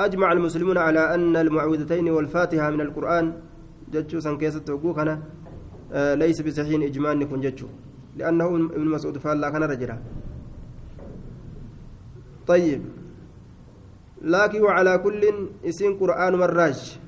أجمع 0.00 0.32
المسلمون 0.32 0.78
على 0.78 1.14
أن 1.14 1.36
المعوذتين 1.36 2.08
والفاتحة 2.10 2.70
من 2.70 2.80
القرآن. 2.80 3.32
جتشو 3.92 4.20
سنكيسة 4.20 4.64
وقوكنا. 4.64 5.12
آه 5.12 5.43
ليس 5.92 6.40
بصحيح 6.40 6.80
إجماع 6.82 7.12
نكون 7.12 7.40
جتشو 7.40 7.68
لأنه 8.16 8.46
ابن 8.76 8.88
مسعود 8.88 9.18
فالله 9.18 9.50
كان 9.50 9.62
رجلا. 9.62 9.98
طيب. 12.46 12.82
لكن 14.22 14.60
وعلى 14.62 14.98
كل 14.98 15.22
اسم 15.64 15.98
قرآن 16.00 16.32
مراج. 16.38 16.98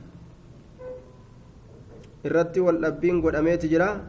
irratti 2.26 2.58
wal 2.58 2.82
dhabbiin 2.82 3.22
godhameeti 3.22 3.68
jira 3.70 4.02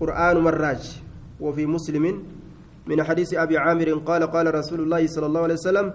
قرآن 0.00 0.36
مراج. 0.38 0.82
وفي 1.40 1.66
مسلم 1.66 2.04
من 2.86 2.98
حديث 3.02 3.34
أبي 3.34 3.58
عامر 3.58 4.04
قال 4.04 4.22
قال 4.28 4.54
رسول 4.54 4.80
الله 4.80 5.06
صلى 5.06 5.26
الله 5.26 5.42
عليه 5.42 5.54
وسلم 5.54 5.86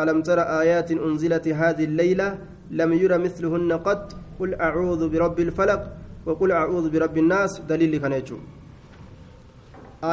ألم 0.00 0.22
تر 0.22 0.40
آيات 0.40 0.92
أنزلت 0.92 1.48
هذه 1.48 1.84
الليلة 1.84 2.28
لم 2.78 2.90
ير 3.02 3.12
مثلهن 3.26 3.70
قط 3.86 4.06
قل 4.38 4.50
أعوذ 4.66 5.02
برب 5.12 5.38
الفلق 5.46 5.82
وقل 6.26 6.50
أعوذ 6.60 6.86
برب 6.94 7.16
الناس 7.24 7.52
دليل 7.70 7.94
كان 8.02 8.14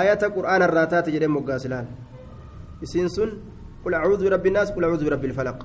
آيات 0.02 0.24
قرآن 0.36 0.62
الراتات 0.68 1.06
جريم 1.10 1.32
مقاسلان. 1.38 1.86
إسنسن 2.84 3.30
قل 3.84 3.94
أعوذ 4.00 4.20
برب 4.26 4.46
الناس 4.48 4.68
قل 4.76 4.84
أعوذ 4.88 5.02
برب 5.08 5.24
الفلق. 5.30 5.58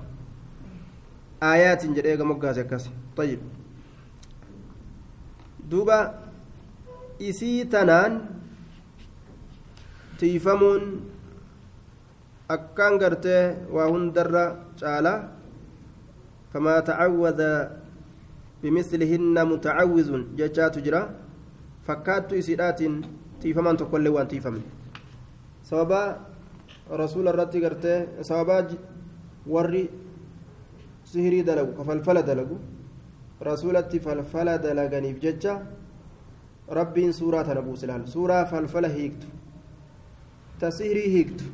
آيات 1.43 1.83
جريم 1.97 2.31
مقاسلان 2.31 2.81
طيب. 3.17 3.41
دوبا 5.71 6.27
isii 7.17 7.65
tanaan 7.73 8.29
tiifamuun 10.21 10.83
akkaan 12.49 12.99
gartee 13.01 13.57
waa 13.73 13.89
hundarra 13.89 14.45
mutacawwizun 19.53 20.23
jechaatu 20.39 20.81
jira 20.87 21.01
fakkaattu 21.87 22.35
isiidhaatiin 22.41 22.95
tiifamaan 23.41 23.77
tokkollee 23.77 24.13
waan 24.17 24.29
tiifamne 24.29 24.65
sababaa 25.63 26.07
rasuula 27.03 27.31
irratti 27.35 27.61
gartee 27.61 27.99
sababaa 28.23 28.63
warri 29.55 29.85
sihirii 31.05 31.43
dalagu 31.43 31.73
ka 31.79 31.85
falfala 31.85 32.23
dalagu 32.23 32.59
rasuulatti 33.41 34.01
falfala 34.01 34.59
dalaganiif 34.59 35.21
jecha 35.25 35.61
rabbiin 36.79 37.13
suuraa 37.13 37.45
tana 37.45 37.63
buuse 37.63 37.87
laal 37.87 38.07
suuraa 38.07 38.45
falfala 38.53 38.89
hiiktu 38.89 39.27
ta 40.61 40.71
sihirii 40.71 41.11
hiiktu 41.17 41.45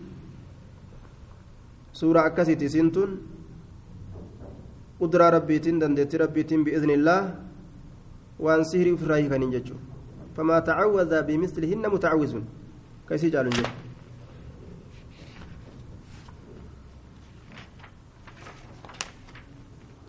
suuraa 1.92 2.24
akkasiiti 2.30 2.64
isiin 2.64 2.90
tun 2.92 3.10
rabbiitiin 5.10 5.80
dandeettii 5.80 6.18
rabbiitiin 6.18 6.64
bi'iznillaa 6.64 7.22
waan 8.38 8.64
sihirii 8.64 8.92
ofirraa 8.92 9.16
hiikaniin 9.16 9.52
jechuudha 9.52 9.82
famaa 10.36 10.60
tacawwadaa 10.60 11.22
bimislihinna 11.22 11.88
mutacawwizun 11.88 12.44
ka 13.06 13.14
isii 13.14 13.30
caalun 13.30 13.56
jedhu 13.56 13.70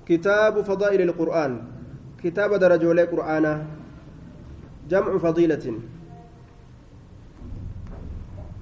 كتاب 0.05 0.61
فضائل 0.61 1.01
القرآن 1.01 1.61
كتاب 2.23 2.53
درجة 2.53 3.01
قرآنا 3.11 3.65
جمع 4.89 5.17
فضيلة 5.17 5.79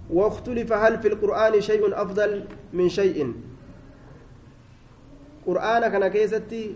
واختلف 0.10 0.74
هل 0.74 1.00
في 1.00 1.08
القرآن 1.08 1.62
شيء 1.62 2.02
أفضل 2.02 2.46
من 2.74 2.89
شيء 2.89 3.34
قرآن 5.48 5.84
كان 5.92 6.08
كيستي 6.08 6.76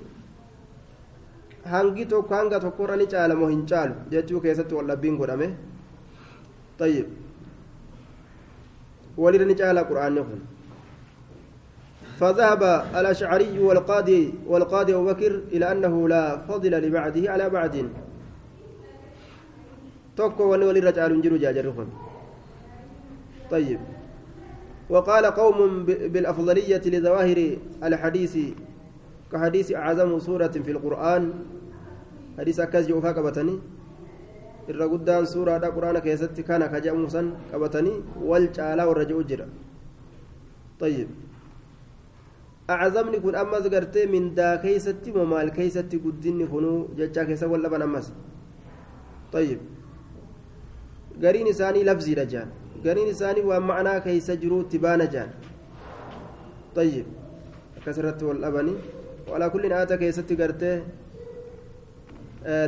hangi 1.65 2.05
tokko 2.05 2.29
hanga 2.37 2.59
tokkorra 2.61 2.95
ni 2.97 3.05
caalamoo 3.13 3.47
hin 3.49 3.61
caalu 3.69 3.93
jechuu 4.13 4.41
keessatti 4.41 4.75
wallabbiin 4.79 5.17
godhame 5.21 5.47
طيب 6.79 7.07
ولد 9.17 9.41
نجعل 9.41 9.79
قرآن 9.79 10.15
نقول 10.15 10.39
فذهب 12.19 12.63
الأشعري 12.95 13.59
والقاضي 13.59 14.33
والقاضي 14.47 14.91
أبو 14.95 15.05
بكر 15.05 15.31
إلى 15.55 15.71
أنه 15.71 16.07
لا 16.07 16.37
فضل 16.47 16.71
لبعده 16.71 17.31
على 17.31 17.49
بعد 17.49 17.89
walirra 20.19 20.91
caalu 20.95 21.15
hin 21.15 21.23
jiru 21.23 21.39
jaajarri 21.39 21.71
kun 21.75 21.89
طيب 23.51 23.79
وقال 24.89 25.25
قوم 25.25 25.85
بالأفضلية 25.85 26.83
لظواهر 26.85 27.39
الحديث 27.83 28.33
كحديث 29.31 29.67
أعظم 29.73 30.19
سورة 30.19 30.53
في 30.61 30.71
القرآن. 30.71 31.23
حديث 32.37 32.59
أكاز 32.59 32.87
جوفا 32.87 33.11
قبتني 33.11 33.55
irra 34.65 34.89
guddaan 34.89 35.25
suuraadha 35.29 35.69
quraana 35.69 36.01
keessatti 36.01 36.41
kana 36.41 36.65
ka 36.69 36.81
jedhamu 36.81 37.05
san 37.15 37.37
qabatanii 37.51 38.01
wal 38.17 38.49
caalaa 38.49 38.89
warra 38.89 39.05
طيب. 40.79 41.07
أعظمني 42.69 43.19
كن 43.19 43.35
أمس 43.35 43.67
قرتي 43.67 44.05
من 44.05 44.35
دا 44.35 44.55
كيستي 44.55 45.11
ومال 45.11 45.49
كيستي 45.49 45.97
قدني 45.97 46.45
خنو 46.51 46.87
جتشا 46.97 47.23
كيسا 47.23 47.47
ولا 47.47 47.69
بن 47.69 47.81
أمس 47.81 48.11
طيب. 49.31 49.59
قرين 51.23 51.47
إساني 51.47 51.83
لفظي 51.83 52.13
رجال. 52.13 52.47
قرين 52.83 53.07
إساني 53.13 53.41
ومعنى 53.49 53.93
كيس 54.05 54.27
جرو 54.41 54.57
جان 55.13 55.29
طيب 56.75 57.05
كسرت 57.85 58.19
والأبني 58.27 58.75
وعلى 59.29 59.45
كل 59.53 59.63
آتا 59.73 59.95
كيستي 60.01 60.35
قرتي 60.39 60.73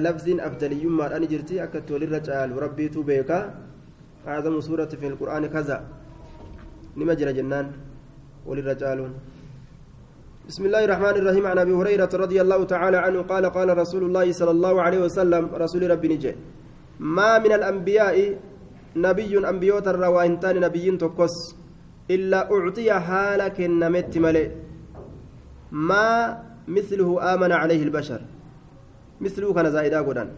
لفظ 0.06 0.28
أفضلي 0.48 0.84
ما 0.98 1.06
أنا 1.16 1.26
جرتي 1.32 1.64
أكدت 1.64 1.90
وللرجال 1.92 2.50
وربي 2.56 2.86
بيكا 3.10 3.40
أعظم 4.28 4.56
سورة 4.68 4.92
في 5.00 5.08
القرآن 5.08 5.44
كذا 5.54 5.78
نمجر 6.98 7.32
جنان 7.38 7.68
وللرجال 8.48 9.00
بسم 10.48 10.64
الله 10.66 10.82
الرحمن 10.88 11.16
الرحيم 11.22 11.46
عن 11.52 11.58
أبي 11.58 11.74
هريرة 11.80 12.10
رضي 12.24 12.38
الله 12.42 12.60
تعالى 12.64 12.98
عنه 12.98 13.20
قال 13.22 13.46
قال 13.58 13.70
رسول 13.78 14.04
الله 14.08 14.32
صلى 14.32 14.52
الله 14.52 14.76
عليه 14.82 15.00
وسلم 15.06 15.44
رسول 15.64 15.82
ربي 15.92 16.08
نجي 16.08 16.34
ما 17.00 17.40
من 17.44 17.52
الأنبياء 17.60 18.16
نبي 19.06 19.32
أنبيوت 19.52 19.88
الرواهنتان 19.94 20.56
نبي 20.66 20.86
تقص. 20.98 21.36
إلا 22.16 22.40
أعطي 22.54 22.90
حالك 23.08 23.58
نمت 23.82 24.14
ملئ. 24.26 24.48
ما 25.72 26.08
مثله 26.68 27.10
آمن 27.34 27.52
عليه 27.62 27.82
البشر. 27.88 28.22
مثله 29.24 29.48
كان 29.54 29.68
زائدا 29.76 30.00
قدان. 30.08 30.30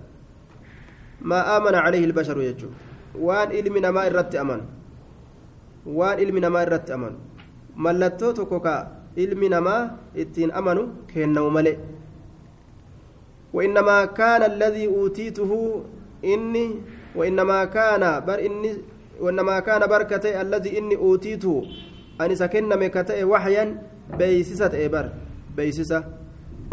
ما 1.29 1.39
آمن 1.57 1.75
عليه 1.85 2.03
البشر 2.09 2.37
يجو. 2.41 2.69
وان 3.25 3.47
علمنا 3.57 3.89
ما 3.95 4.01
إرت 4.07 4.35
أمن 4.35 4.61
وان 5.85 6.17
علمنا 6.21 6.49
ما 6.49 6.61
إرت 6.61 6.91
أمن 6.91 7.13
ka 8.63 8.75
ilmi 9.15 9.49
namaa 9.49 9.97
ittiin 10.15 10.51
amanu 10.51 10.83
kennamu 11.07 11.51
malee 11.51 11.77
وإنما 13.53 14.05
كان 14.13 14.45
الذي 14.45 14.87
أوتيته 14.87 15.51
إني 16.21 16.65
وإنما 17.15 17.65
كان 17.65 18.25
بر 18.25 18.39
إني 18.39 18.71
وإنما 19.19 19.59
كان 19.59 19.87
بركتي 19.87 20.41
الذي 20.41 20.77
إني 20.77 20.95
أوتيته 20.95 21.65
أني 22.21 22.35
سكن 22.35 22.69
مكتئ 22.69 23.23
وحيا 23.23 23.63
بيسسة 24.17 24.73
إبر 24.85 25.05
بيسسة 25.57 26.03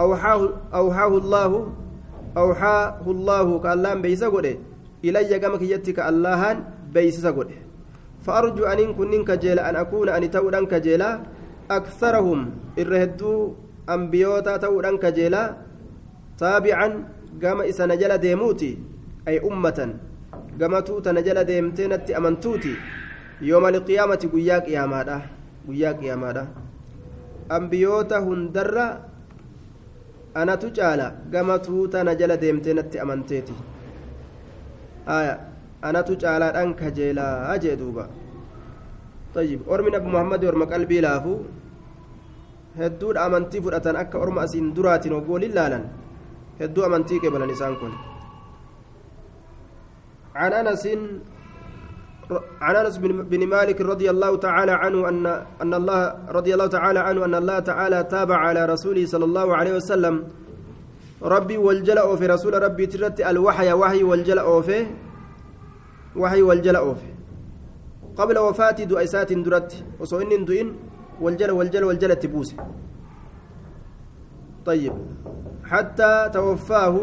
أوحاه 0.00 0.42
أوحاه 0.74 1.12
الله 1.18 1.50
أوحاه 2.36 3.00
الله 3.06 3.46
كاللام 3.58 3.98
بيسا 4.02 4.28
قده. 4.28 4.54
إلي 5.04 5.38
كما 5.38 5.56
كيتك 5.56 5.98
اللهان 6.04 6.56
بيسسا 6.92 7.30
قده. 7.32 7.58
فأرجو 8.20 8.64
أن 8.64 8.92
كن 8.92 9.24
كجيلا 9.24 9.70
أن 9.70 9.76
أكون 9.76 10.08
أن 10.08 10.30
تودن 10.30 10.66
كجيلا. 10.66 11.10
أكثرهم 11.70 12.38
الرهدو 12.78 13.54
أنبيوتا 13.88 14.56
تودن 14.56 14.96
كجيلا. 15.00 15.42
تابعا 16.38 16.88
قام 17.42 17.58
إسا 17.60 17.86
نجل 17.86 18.18
ديموتي 18.18 18.72
أي 19.28 19.40
أمة. 19.40 19.80
توتا 20.88 21.10
نجل 21.12 21.38
ديمتينة 21.44 22.06
أمنتوتي 22.18 22.74
يوم 23.50 23.64
القيامة 23.66 24.22
قياك 24.34 24.66
يا 24.76 24.86
مادا 24.92 25.18
قياك 25.68 26.02
يا 26.08 26.16
مادا 26.22 26.44
أنبيوتا 27.56 28.18
هندرة 28.26 28.86
أنا 30.40 30.54
تجالا 30.62 31.08
قام 31.32 31.48
توتا 31.64 32.00
نجل 32.08 32.30
ديمتينة 32.36 32.90
أمنتيتي 33.02 33.56
آية 35.08 35.34
anatu 35.88 36.16
caalaadhaan 36.22 36.74
kajeelaa 36.80 37.58
jee 37.64 37.76
duuba 37.76 38.04
طيب 39.36 39.68
ormi 39.68 39.90
nabi 39.92 40.08
muhammad 40.08 40.44
orma 40.50 40.66
qalbii 40.72 41.00
laafu 41.04 41.32
hedduudha 42.80 43.24
amantii 43.26 43.60
fudhatan 43.64 43.96
akka 44.02 44.16
orma 44.24 44.40
asiin 44.46 44.72
duraatiin 44.76 45.14
oggoolin 45.18 45.52
laalan 45.58 45.84
hedduu 46.60 46.84
amantii 46.88 47.20
qebalan 47.24 47.52
isaan 47.56 47.76
kun 47.80 47.92
عن 50.40 50.52
أنس 50.52 50.84
عن 52.60 52.74
أنس 52.76 52.94
بن 53.32 53.42
مالك 53.54 53.78
رضي 53.80 54.10
الله 54.10 54.36
تعالى 54.36 54.72
عنه 54.72 55.08
ان 55.08 55.26
أن 55.62 55.72
الله 55.80 56.00
رضي 56.28 56.50
الله 56.54 56.66
تعالى 56.66 57.00
عنه 57.08 57.20
أن 57.24 57.34
الله 57.34 57.58
تعالى 57.70 57.98
تابع 58.04 58.36
على 58.36 58.62
رسوله 58.72 59.02
صلى 59.06 59.24
الله 59.24 59.46
عليه 59.56 59.72
وسلم. 59.80 60.16
ربي 61.22 61.56
والجلأ 61.56 62.16
في 62.16 62.26
رسول 62.26 62.62
ربي 62.62 62.86
ترت 62.86 63.20
الوحي 63.20 63.72
وحي 63.72 64.02
والجلأ 64.04 64.60
في 64.60 64.86
وحي 66.16 66.42
والجل 66.42 66.76
أوفي 66.76 67.10
قبل 68.16 68.36
وفاة 68.38 68.78
دؤيسات 68.84 69.32
درت 69.32 69.84
وصو 70.00 70.20
إن 70.20 70.44
دؤين 70.44 70.68
والجل 71.20 71.50
والجل 71.50 71.84
والجل 71.84 72.16
تبوس. 72.16 72.50
طيب 74.66 74.92
حتى 75.64 76.30
توفاه 76.36 76.94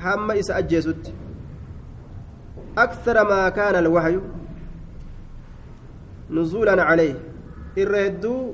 هم 0.00 0.30
إسا 0.30 0.58
أجيست 0.58 1.02
أكثر 2.78 3.16
ما 3.24 3.48
كان 3.48 3.74
الوحي 3.76 4.18
نزولا 6.30 6.82
عليه. 6.82 7.16
الرهدو 7.78 8.52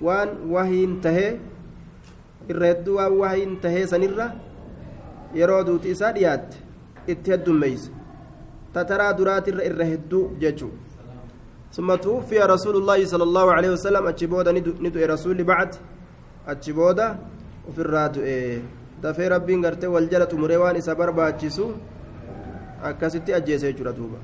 وان 0.00 0.28
وحي 0.50 0.84
انتهى 0.84 1.28
الرهدو 2.50 2.96
وان 2.96 3.12
وحي 3.12 3.42
انتهى 3.44 3.86
سنرة 3.86 4.26
يرودو 5.34 5.76
تيساديات 5.76 6.54
اتهدو 7.08 7.52
ميز. 7.52 7.90
تترى 8.74 9.12
درات 9.12 9.48
الرهدو 9.48 10.20
ججو. 10.40 10.70
ثم 11.72 11.94
توفي 11.94 12.38
رسول 12.38 12.76
الله 12.76 13.04
صلى 13.04 13.24
الله 13.28 13.46
عليه 13.52 13.70
وسلم. 13.76 14.06
أتشبودا 14.06 14.52
ندو 14.52 15.00
رسول 15.14 15.44
بعد. 15.44 15.74
أتشبودا 16.48 17.18
وفي 17.68 17.78
الرادو 17.78 18.20
إيه 18.20 18.62
rabbiin 19.06 19.60
gartee 19.60 19.86
wal 19.86 20.08
jala 20.08 20.26
xumuree 20.26 20.56
waan 20.56 20.76
isa 20.76 20.94
barbaachisu 20.94 21.64
akkasitti 22.90 23.34
ajjeesee 23.38 23.72
jira 23.80 23.92
duuba 23.98 24.18